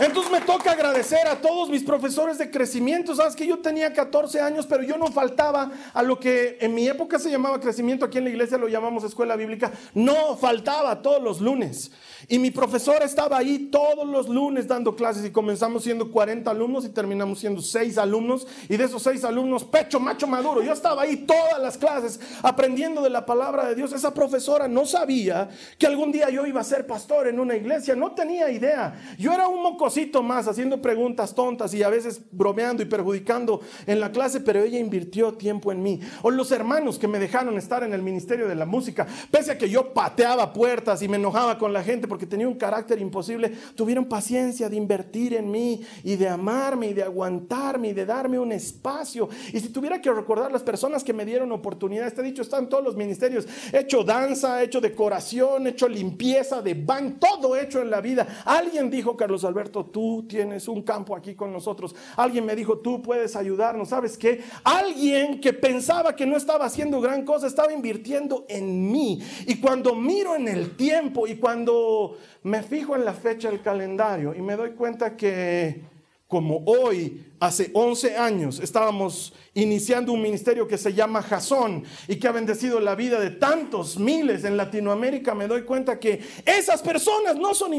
[0.00, 3.14] Entonces me toca agradecer a todos mis profesores de crecimiento.
[3.14, 6.88] Sabes que yo tenía 14 años, pero yo no faltaba a lo que en mi
[6.88, 8.06] época se llamaba crecimiento.
[8.06, 9.70] Aquí en la iglesia lo llamamos escuela bíblica.
[9.92, 11.90] No faltaba todos los lunes.
[12.28, 16.86] Y mi profesor estaba ahí todos los lunes dando clases y comenzamos siendo 40 alumnos
[16.86, 18.46] y terminamos siendo 6 alumnos.
[18.70, 20.62] Y de esos 6 alumnos, pecho, macho, maduro.
[20.62, 23.92] Yo estaba ahí todas las clases aprendiendo de la palabra de Dios.
[23.92, 27.94] Esa profesora no sabía que algún día yo iba a ser pastor en una iglesia.
[27.94, 28.98] No tenía idea.
[29.18, 29.89] Yo era un moco
[30.22, 34.78] más haciendo preguntas tontas y a veces bromeando y perjudicando en la clase, pero ella
[34.78, 36.00] invirtió tiempo en mí.
[36.22, 39.58] O los hermanos que me dejaron estar en el ministerio de la música, pese a
[39.58, 43.52] que yo pateaba puertas y me enojaba con la gente porque tenía un carácter imposible,
[43.74, 48.38] tuvieron paciencia de invertir en mí y de amarme y de aguantarme y de darme
[48.38, 49.28] un espacio.
[49.52, 52.68] Y si tuviera que recordar las personas que me dieron oportunidad, este dicho está en
[52.68, 57.56] todos los ministerios, he hecho danza, he hecho decoración, he hecho limpieza de ban, todo
[57.56, 58.42] hecho en la vida.
[58.44, 61.94] Alguien dijo, Carlos Alberto, tú tienes un campo aquí con nosotros.
[62.16, 63.88] Alguien me dijo, tú puedes ayudarnos.
[63.88, 64.42] ¿Sabes qué?
[64.64, 69.22] Alguien que pensaba que no estaba haciendo gran cosa, estaba invirtiendo en mí.
[69.46, 74.34] Y cuando miro en el tiempo y cuando me fijo en la fecha del calendario
[74.34, 75.99] y me doy cuenta que
[76.30, 82.28] como hoy, hace 11 años, estábamos iniciando un ministerio que se llama Jasón y que
[82.28, 87.34] ha bendecido la vida de tantos miles en Latinoamérica, me doy cuenta que esas personas
[87.34, 87.72] no son,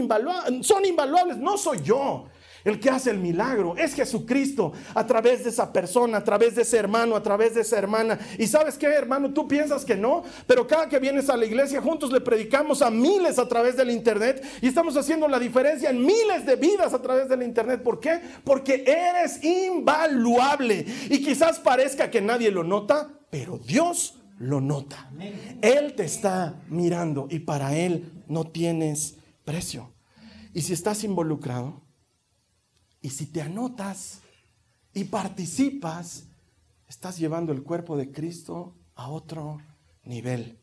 [0.65, 2.25] son invaluables, no soy yo.
[2.63, 6.61] El que hace el milagro es Jesucristo a través de esa persona, a través de
[6.61, 8.19] ese hermano, a través de esa hermana.
[8.37, 11.81] Y sabes qué, hermano, tú piensas que no, pero cada que vienes a la iglesia
[11.81, 16.05] juntos le predicamos a miles a través del internet y estamos haciendo la diferencia en
[16.05, 17.81] miles de vidas a través del internet.
[17.81, 18.21] ¿Por qué?
[18.43, 25.09] Porque eres invaluable y quizás parezca que nadie lo nota, pero Dios lo nota.
[25.61, 29.91] Él te está mirando y para Él no tienes precio.
[30.53, 31.81] Y si estás involucrado,
[33.01, 34.21] y si te anotas
[34.93, 36.25] y participas,
[36.87, 39.59] estás llevando el cuerpo de Cristo a otro
[40.03, 40.59] nivel.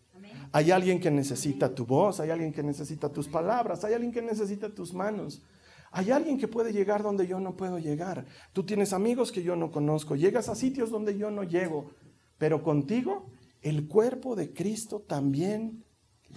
[0.53, 4.23] Hay alguien que necesita tu voz, hay alguien que necesita tus palabras, hay alguien que
[4.23, 5.43] necesita tus manos.
[5.91, 8.27] Hay alguien que puede llegar donde yo no puedo llegar.
[8.53, 11.91] Tú tienes amigos que yo no conozco, llegas a sitios donde yo no llego,
[12.37, 13.31] pero contigo
[13.63, 15.85] el cuerpo de Cristo también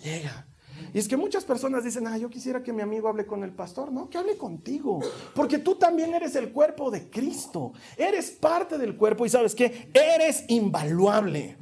[0.04, 0.48] llega.
[0.94, 3.52] Y es que muchas personas dicen, ah, yo quisiera que mi amigo hable con el
[3.52, 3.92] pastor.
[3.92, 5.00] No, que hable contigo.
[5.34, 7.74] Porque tú también eres el cuerpo de Cristo.
[7.98, 11.58] Eres parte del cuerpo y sabes que eres invaluable.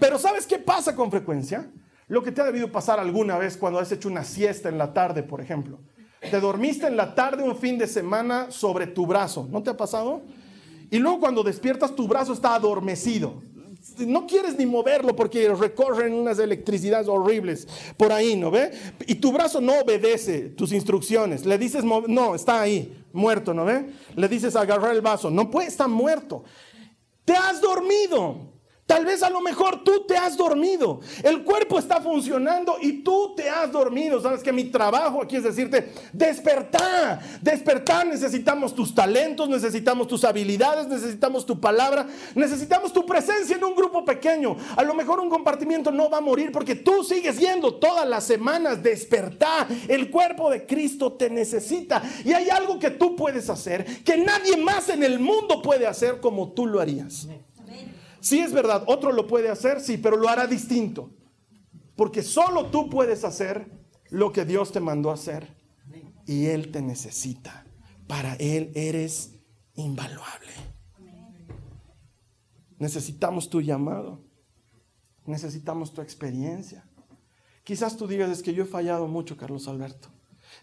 [0.00, 1.70] Pero ¿sabes qué pasa con frecuencia?
[2.08, 4.92] Lo que te ha debido pasar alguna vez cuando has hecho una siesta en la
[4.92, 5.78] tarde, por ejemplo.
[6.30, 9.48] Te dormiste en la tarde un fin de semana sobre tu brazo.
[9.50, 10.22] ¿No te ha pasado?
[10.90, 13.42] Y luego cuando despiertas tu brazo está adormecido
[13.98, 18.72] no quieres ni moverlo porque recorren unas electricidades horribles por ahí, ¿no ve?
[19.06, 21.46] Y tu brazo no obedece tus instrucciones.
[21.46, 23.86] Le dices, no, está ahí, muerto, ¿no ve?
[24.14, 26.44] Le dices agarrar el vaso, no puede, está muerto.
[27.24, 28.55] Te has dormido.
[28.86, 31.00] Tal vez a lo mejor tú te has dormido.
[31.24, 34.20] El cuerpo está funcionando y tú te has dormido.
[34.22, 38.06] Sabes que mi trabajo aquí es decirte, despertar, despertar.
[38.06, 44.04] Necesitamos tus talentos, necesitamos tus habilidades, necesitamos tu palabra, necesitamos tu presencia en un grupo
[44.04, 44.56] pequeño.
[44.76, 48.22] A lo mejor un compartimiento no va a morir porque tú sigues yendo todas las
[48.22, 48.84] semanas.
[48.84, 49.66] Despertar.
[49.88, 52.00] El cuerpo de Cristo te necesita.
[52.24, 56.20] Y hay algo que tú puedes hacer que nadie más en el mundo puede hacer
[56.20, 57.26] como tú lo harías.
[58.26, 61.14] Sí es verdad, otro lo puede hacer, sí, pero lo hará distinto.
[61.94, 63.70] Porque solo tú puedes hacer
[64.10, 65.56] lo que Dios te mandó a hacer.
[66.26, 67.64] Y Él te necesita.
[68.08, 69.38] Para Él eres
[69.74, 70.50] invaluable.
[72.80, 74.24] Necesitamos tu llamado.
[75.24, 76.84] Necesitamos tu experiencia.
[77.62, 80.08] Quizás tú digas, es que yo he fallado mucho, Carlos Alberto.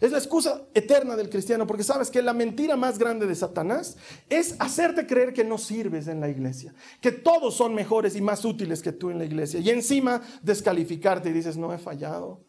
[0.04, 3.96] Es la excusa eterna del cristiano, porque sabes que la mentira más grande de Satanás
[4.28, 8.44] es hacerte creer que no sirves en la iglesia, que todos son mejores y más
[8.44, 12.44] útiles que tú en la iglesia, y encima descalificarte y dices, no he fallado,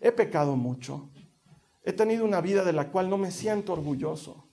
[0.00, 1.12] he pecado mucho,
[1.84, 4.50] he tenido una vida de la cual no me siento orgulloso,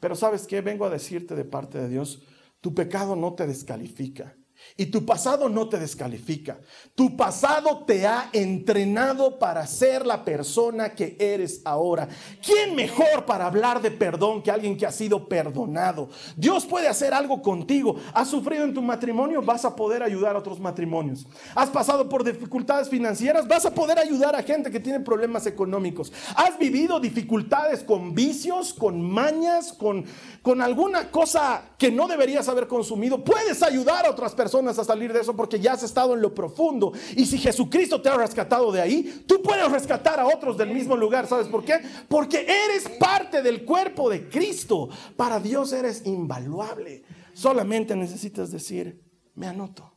[0.00, 2.22] pero sabes qué, vengo a decirte de parte de Dios,
[2.62, 4.38] tu pecado no te descalifica.
[4.76, 6.58] Y tu pasado no te descalifica.
[6.94, 12.08] Tu pasado te ha entrenado para ser la persona que eres ahora.
[12.42, 16.08] ¿Quién mejor para hablar de perdón que alguien que ha sido perdonado?
[16.36, 17.96] Dios puede hacer algo contigo.
[18.14, 19.42] ¿Has sufrido en tu matrimonio?
[19.42, 21.26] Vas a poder ayudar a otros matrimonios.
[21.54, 23.46] ¿Has pasado por dificultades financieras?
[23.46, 26.12] Vas a poder ayudar a gente que tiene problemas económicos.
[26.36, 30.04] ¿Has vivido dificultades con vicios, con mañas, con,
[30.42, 33.22] con alguna cosa que no deberías haber consumido?
[33.24, 36.34] Puedes ayudar a otras personas a salir de eso porque ya has estado en lo
[36.34, 36.92] profundo.
[37.16, 40.96] Y si Jesucristo te ha rescatado de ahí, tú puedes rescatar a otros del mismo
[40.96, 41.26] lugar.
[41.26, 41.80] ¿Sabes por qué?
[42.08, 44.88] Porque eres parte del cuerpo de Cristo.
[45.16, 47.04] Para Dios eres invaluable.
[47.32, 49.02] Solamente necesitas decir,
[49.34, 49.92] me anoto.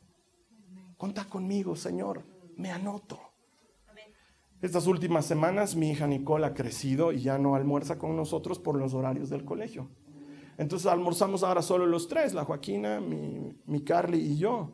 [0.97, 2.23] Conta conmigo, Señor,
[2.55, 3.19] me anoto.
[4.61, 8.77] Estas últimas semanas mi hija Nicole ha crecido y ya no almuerza con nosotros por
[8.77, 9.89] los horarios del colegio.
[10.57, 14.73] Entonces almorzamos ahora solo los tres, la Joaquina, mi, mi Carly y yo.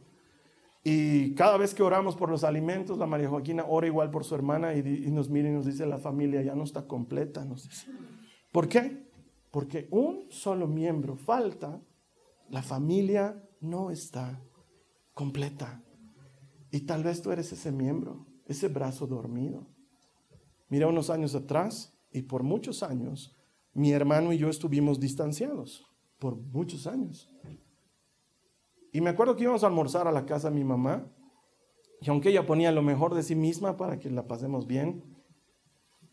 [0.83, 4.35] Y cada vez que oramos por los alimentos, la María Joaquina ora igual por su
[4.35, 7.87] hermana y, nos mira y nos dice, la familia ya no está completa, nos dice.
[8.51, 9.09] ¿Por qué?
[9.51, 11.81] Porque un solo miembro falta,
[12.49, 14.41] la familia no está
[15.13, 15.83] completa.
[16.71, 19.67] Y tal vez tú eres ese miembro, ese brazo dormido.
[20.69, 23.35] Mira unos años atrás, y por muchos años,
[23.73, 25.86] mi hermano y yo estuvimos distanciados
[26.19, 27.29] por muchos años.
[28.91, 31.05] Y me acuerdo que íbamos a almorzar a la casa de mi mamá,
[32.01, 35.03] y aunque ella ponía lo mejor de sí misma para que la pasemos bien,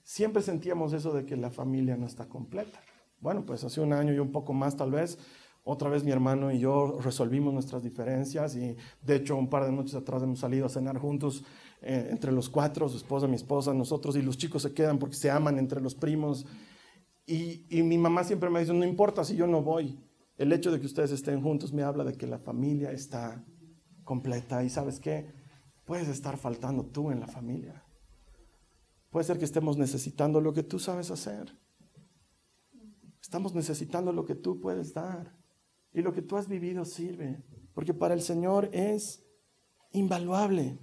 [0.02, 2.80] siempre sentíamos eso de que la familia no está completa.
[3.20, 5.18] Bueno, pues hace un año y un poco más tal vez,
[5.64, 9.72] otra vez mi hermano y yo resolvimos nuestras diferencias y de hecho un par de
[9.72, 11.42] noches atrás hemos salido a cenar juntos
[11.82, 15.16] eh, entre los cuatro, su esposa, mi esposa, nosotros y los chicos se quedan porque
[15.16, 16.46] se aman entre los primos
[17.26, 19.98] y, mi mamá siempre me dice, no importa si yo no voy,
[20.38, 23.44] el hecho de que ustedes estén juntos me habla de que la familia está
[24.04, 24.62] completa.
[24.62, 25.32] Y sabes qué,
[25.84, 27.84] puedes estar faltando tú en la familia.
[29.10, 31.58] Puede ser que estemos necesitando lo que tú sabes hacer.
[33.20, 35.36] Estamos necesitando lo que tú puedes dar.
[35.92, 37.42] Y lo que tú has vivido sirve.
[37.74, 39.26] Porque para el Señor es
[39.92, 40.78] invaluable.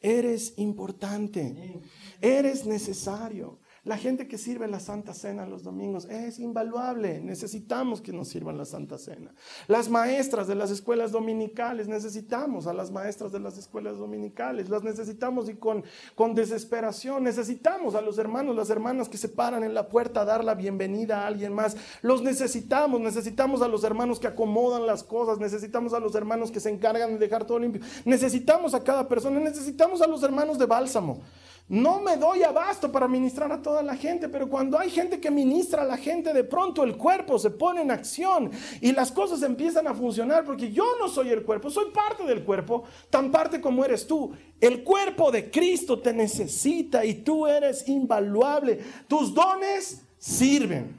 [0.00, 1.82] Eres importante.
[2.20, 3.58] Eres necesario.
[3.88, 7.22] La gente que sirve la Santa Cena los domingos es invaluable.
[7.22, 9.32] Necesitamos que nos sirvan la Santa Cena.
[9.66, 14.68] Las maestras de las escuelas dominicales, necesitamos a las maestras de las escuelas dominicales.
[14.68, 15.84] Las necesitamos y con,
[16.14, 17.24] con desesperación.
[17.24, 20.54] Necesitamos a los hermanos, las hermanas que se paran en la puerta a dar la
[20.54, 21.74] bienvenida a alguien más.
[22.02, 23.00] Los necesitamos.
[23.00, 25.38] Necesitamos a los hermanos que acomodan las cosas.
[25.38, 27.80] Necesitamos a los hermanos que se encargan de dejar todo limpio.
[28.04, 29.40] Necesitamos a cada persona.
[29.40, 31.22] Necesitamos a los hermanos de bálsamo
[31.68, 35.30] no me doy abasto para ministrar a toda la gente, pero cuando hay gente que
[35.30, 38.50] ministra a la gente, de pronto el cuerpo se pone en acción
[38.80, 42.42] y las cosas empiezan a funcionar porque yo no soy el cuerpo, soy parte del
[42.42, 44.32] cuerpo, tan parte como eres tú.
[44.58, 48.80] El cuerpo de Cristo te necesita y tú eres invaluable.
[49.06, 50.96] Tus dones sirven.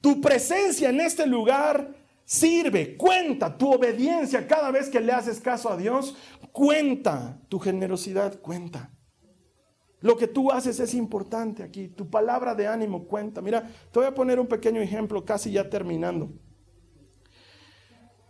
[0.00, 1.94] Tu presencia en este lugar
[2.24, 6.16] sirve, cuenta tu obediencia cada vez que le haces caso a Dios,
[6.52, 8.95] cuenta tu generosidad, cuenta.
[10.00, 11.88] Lo que tú haces es importante aquí.
[11.88, 13.40] Tu palabra de ánimo cuenta.
[13.40, 16.30] Mira, te voy a poner un pequeño ejemplo, casi ya terminando.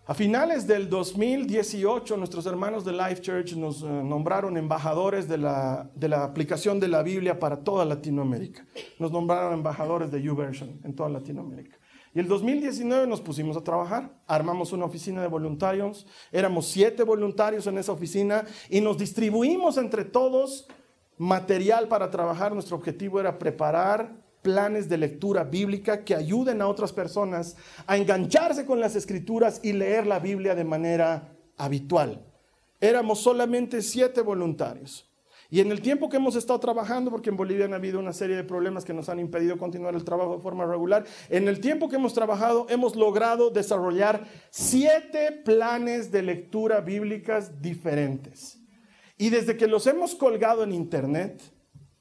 [0.08, 5.90] A finales del 2018, nuestros hermanos de Life Church nos eh, nombraron embajadores de la,
[5.96, 8.64] de la, aplicación de la Biblia para toda Latinoamérica.
[9.00, 11.76] Nos nombraron embajadores de YouVersion en toda Latinoamérica.
[12.14, 17.66] Y el 2019 nos pusimos a trabajar, armamos una oficina de voluntarios, éramos siete voluntarios
[17.66, 20.68] en esa oficina y nos distribuimos entre todos
[21.18, 22.52] material para trabajar.
[22.52, 24.12] Nuestro objetivo era preparar
[24.42, 27.56] planes de lectura bíblica que ayuden a otras personas
[27.86, 32.24] a engancharse con las escrituras y leer la Biblia de manera habitual.
[32.80, 35.10] Éramos solamente siete voluntarios.
[35.48, 38.36] Y en el tiempo que hemos estado trabajando, porque en Bolivia han habido una serie
[38.36, 41.88] de problemas que nos han impedido continuar el trabajo de forma regular, en el tiempo
[41.88, 48.60] que hemos trabajado hemos logrado desarrollar siete planes de lectura bíblicas diferentes.
[49.18, 51.40] Y desde que los hemos colgado en internet,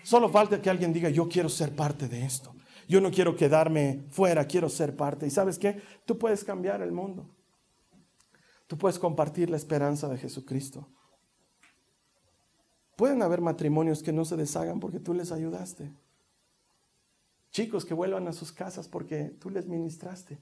[0.04, 2.54] Solo falta que alguien diga, yo quiero ser parte de esto.
[2.88, 5.26] Yo no quiero quedarme fuera, quiero ser parte.
[5.26, 5.82] ¿Y sabes qué?
[6.06, 7.30] Tú puedes cambiar el mundo.
[8.68, 10.88] Tú puedes compartir la esperanza de Jesucristo.
[12.98, 15.94] Pueden haber matrimonios que no se deshagan porque tú les ayudaste.
[17.52, 20.40] Chicos que vuelvan a sus casas porque tú les ministraste.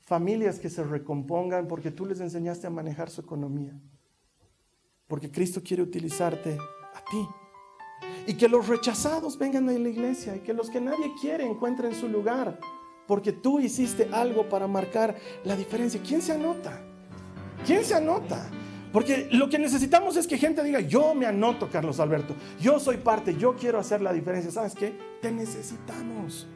[0.00, 3.78] Familias que se recompongan porque tú les enseñaste a manejar su economía.
[5.08, 6.56] Porque Cristo quiere utilizarte
[6.94, 7.28] a ti.
[8.26, 11.94] Y que los rechazados vengan a la iglesia y que los que nadie quiere encuentren
[11.94, 12.58] su lugar.
[13.06, 16.00] Porque tú hiciste algo para marcar la diferencia.
[16.02, 16.80] ¿Quién se anota?
[17.66, 18.48] ¿Quién se anota?
[18.92, 22.96] Porque lo que necesitamos es que gente diga, yo me anoto, Carlos Alberto, yo soy
[22.96, 24.50] parte, yo quiero hacer la diferencia.
[24.50, 24.96] ¿Sabes qué?
[25.20, 26.46] Te necesitamos.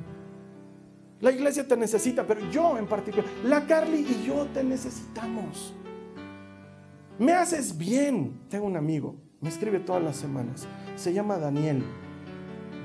[1.21, 5.75] La iglesia te necesita, pero yo en particular, la Carly y yo te necesitamos.
[7.19, 8.41] Me haces bien.
[8.49, 10.67] Tengo un amigo, me escribe todas las semanas.
[10.97, 11.85] Se llama Daniel.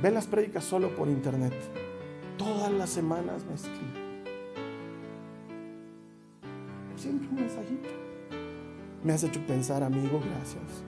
[0.02, 1.54] Ve las prédicas solo por internet.
[2.38, 4.08] Todas las semanas me escribe.
[6.95, 8.07] Siempre un mensajito.
[9.04, 10.84] Me has hecho pensar, amigo, gracias.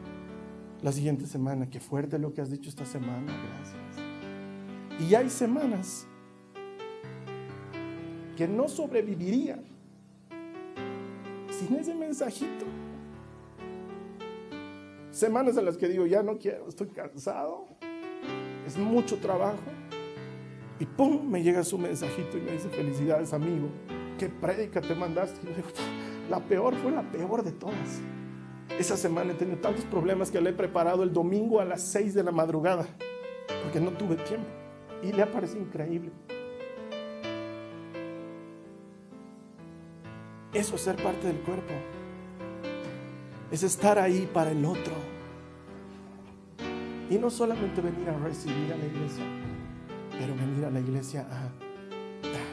[0.81, 4.05] La siguiente semana, qué fuerte lo que has dicho esta semana, gracias.
[4.99, 6.07] Y hay semanas
[8.35, 9.61] que no sobrevivirían
[11.49, 12.65] sin ese mensajito.
[15.11, 17.67] Semanas en las que digo, ya no quiero, estoy cansado,
[18.65, 19.57] es mucho trabajo.
[20.79, 23.67] Y pum, me llega su mensajito y me dice, felicidades amigo,
[24.17, 25.39] qué prédica te mandaste.
[25.43, 25.67] Y yo digo,
[26.29, 28.01] la peor fue la peor de todas.
[28.77, 32.13] Esa semana he tenido tantos problemas que le he preparado el domingo a las 6
[32.13, 32.87] de la madrugada,
[33.63, 34.47] porque no tuve tiempo.
[35.01, 36.11] Y le ha parecido increíble.
[40.53, 41.73] Eso es ser parte del cuerpo.
[43.51, 44.93] Es estar ahí para el otro.
[47.09, 49.23] Y no solamente venir a recibir a la iglesia,
[50.11, 51.43] pero venir a la iglesia a
[52.23, 52.49] dar.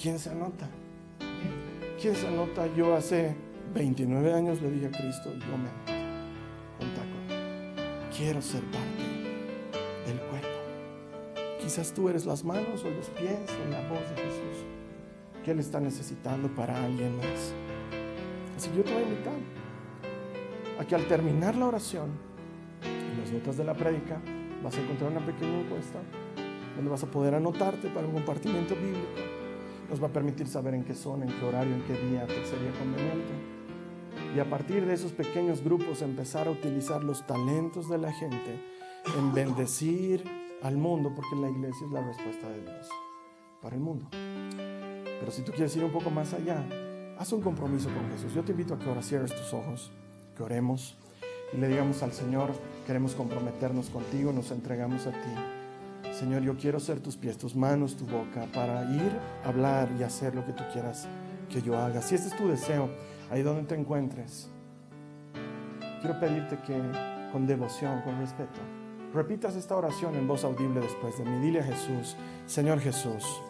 [0.00, 0.68] ¿Quién se anota?
[2.00, 2.66] ¿Quién se anota?
[2.74, 3.34] Yo hace
[3.72, 5.92] 29 años le dije a Cristo, yo me anoto.
[6.80, 8.16] Un taco.
[8.16, 10.48] Quiero ser parte del cuerpo.
[11.60, 14.64] Quizás tú eres las manos o los pies o la voz de Jesús
[15.44, 17.52] que Él está necesitando para alguien más.
[18.56, 19.34] Así que yo te voy a invitar
[20.80, 22.10] a que al terminar la oración,
[22.82, 24.20] en las notas de la prédica,
[24.62, 26.00] vas a encontrar una pequeña encuesta
[26.76, 29.43] donde vas a poder anotarte para un compartimiento bíblico.
[29.90, 32.44] Nos va a permitir saber en qué zona, en qué horario, en qué día te
[32.46, 33.32] sería conveniente.
[34.34, 38.60] Y a partir de esos pequeños grupos empezar a utilizar los talentos de la gente
[39.16, 40.24] en bendecir
[40.62, 42.88] al mundo, porque la iglesia es la respuesta de Dios
[43.60, 44.08] para el mundo.
[44.10, 46.64] Pero si tú quieres ir un poco más allá,
[47.18, 48.34] haz un compromiso con Jesús.
[48.34, 49.92] Yo te invito a que ahora cierres tus ojos,
[50.36, 50.96] que oremos
[51.52, 52.50] y le digamos al Señor,
[52.86, 55.63] queremos comprometernos contigo, nos entregamos a ti.
[56.14, 59.10] Señor, yo quiero ser tus pies, tus manos, tu boca, para ir,
[59.44, 61.08] hablar y hacer lo que tú quieras
[61.48, 62.00] que yo haga.
[62.02, 62.88] Si este es tu deseo,
[63.32, 64.48] ahí donde te encuentres,
[66.00, 66.80] quiero pedirte que
[67.32, 68.60] con devoción, con respeto,
[69.12, 71.44] repitas esta oración en voz audible después de mí.
[71.44, 73.42] Dile a Jesús, Señor Jesús,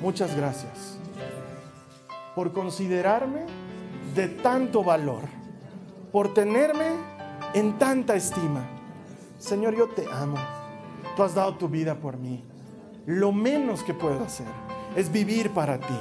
[0.00, 1.00] muchas gracias
[2.36, 3.40] por considerarme
[4.14, 5.22] de tanto valor,
[6.12, 6.92] por tenerme
[7.54, 8.64] en tanta estima.
[9.38, 10.57] Señor, yo te amo.
[11.18, 12.44] Tú has dado tu vida por mí.
[13.04, 14.46] Lo menos que puedo hacer
[14.94, 15.98] es vivir para ti.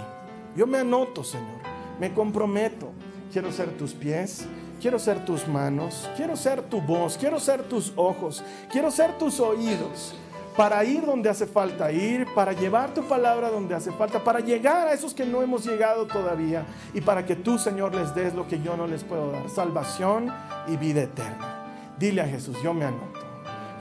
[0.55, 1.57] Yo me anoto, Señor.
[1.99, 2.91] Me comprometo.
[3.33, 4.45] Quiero ser tus pies.
[4.79, 6.07] Quiero ser tus manos.
[6.15, 7.17] Quiero ser tu voz.
[7.17, 8.43] Quiero ser tus ojos.
[8.71, 10.13] Quiero ser tus oídos
[10.55, 14.87] para ir donde hace falta ir, para llevar tu palabra donde hace falta, para llegar
[14.87, 16.63] a esos que no hemos llegado todavía
[16.93, 20.31] y para que tú, Señor, les des lo que yo no les puedo dar, salvación
[20.67, 21.93] y vida eterna.
[21.97, 23.19] Dile a Jesús, yo me anoto,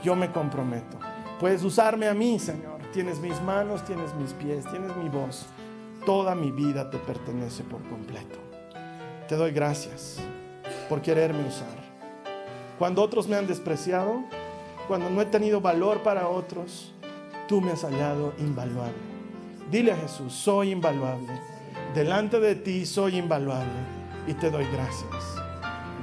[0.03, 0.97] yo me comprometo.
[1.39, 2.81] Puedes usarme a mí, Señor.
[2.91, 5.45] Tienes mis manos, tienes mis pies, tienes mi voz.
[6.05, 8.39] Toda mi vida te pertenece por completo.
[9.27, 10.19] Te doy gracias
[10.89, 11.67] por quererme usar.
[12.79, 14.23] Cuando otros me han despreciado,
[14.87, 16.93] cuando no he tenido valor para otros,
[17.47, 18.93] tú me has hallado invaluable.
[19.69, 21.39] Dile a Jesús, soy invaluable.
[21.93, 23.79] Delante de ti soy invaluable
[24.27, 25.35] y te doy gracias.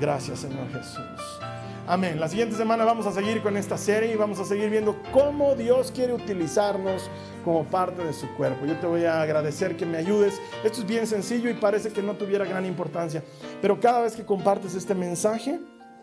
[0.00, 1.43] Gracias Señor Jesús.
[1.86, 2.18] Amén.
[2.18, 5.54] La siguiente semana vamos a seguir con esta serie y vamos a seguir viendo cómo
[5.54, 7.10] Dios quiere utilizarnos
[7.44, 8.64] como parte de su cuerpo.
[8.64, 10.40] Yo te voy a agradecer que me ayudes.
[10.64, 13.22] Esto es bien sencillo y parece que no tuviera gran importancia,
[13.60, 15.60] pero cada vez que compartes este mensaje,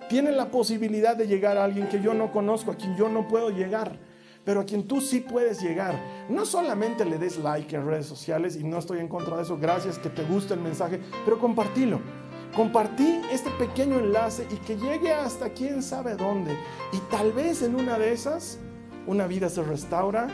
[0.07, 3.27] tiene la posibilidad de llegar a alguien que yo no conozco, a quien yo no
[3.27, 3.97] puedo llegar,
[4.45, 5.95] pero a quien tú sí puedes llegar.
[6.29, 9.57] No solamente le des like en redes sociales, y no estoy en contra de eso,
[9.57, 12.20] gracias que te guste el mensaje, pero compartilo.
[12.55, 16.57] Compartí este pequeño enlace y que llegue hasta quién sabe dónde.
[16.91, 18.59] Y tal vez en una de esas,
[19.07, 20.27] una vida se restaura,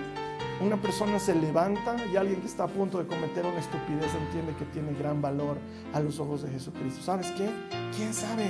[0.59, 4.55] una persona se levanta y alguien que está a punto de cometer una estupidez entiende
[4.57, 5.57] que tiene gran valor
[5.93, 7.03] a los ojos de Jesucristo.
[7.03, 7.49] ¿Sabes qué?
[7.95, 8.47] ¿Quién sabe?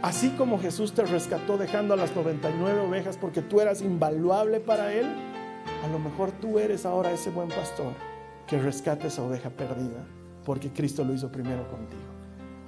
[0.00, 4.92] Así como Jesús te rescató dejando a las 99 ovejas porque tú eras invaluable para
[4.92, 5.06] Él,
[5.84, 7.92] a lo mejor tú eres ahora ese buen pastor
[8.46, 10.06] que rescate esa oveja perdida
[10.44, 12.17] porque Cristo lo hizo primero contigo.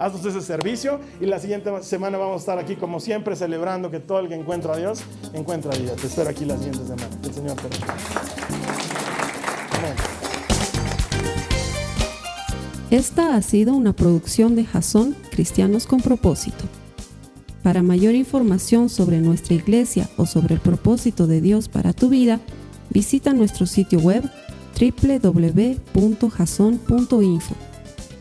[0.01, 4.01] Haznos ese servicio y la siguiente semana vamos a estar aquí como siempre celebrando que
[4.01, 5.03] todo el que encuentra a Dios
[5.35, 5.95] encuentra a Dios.
[5.97, 7.11] Te espero aquí la siguiente semana.
[7.23, 7.95] El Señor te bendiga.
[12.91, 16.65] Esta ha sido una producción de Jason Cristianos con Propósito.
[17.63, 22.41] Para mayor información sobre nuestra iglesia o sobre el propósito de Dios para tu vida,
[22.89, 24.25] visita nuestro sitio web
[24.81, 27.70] www.jason.info.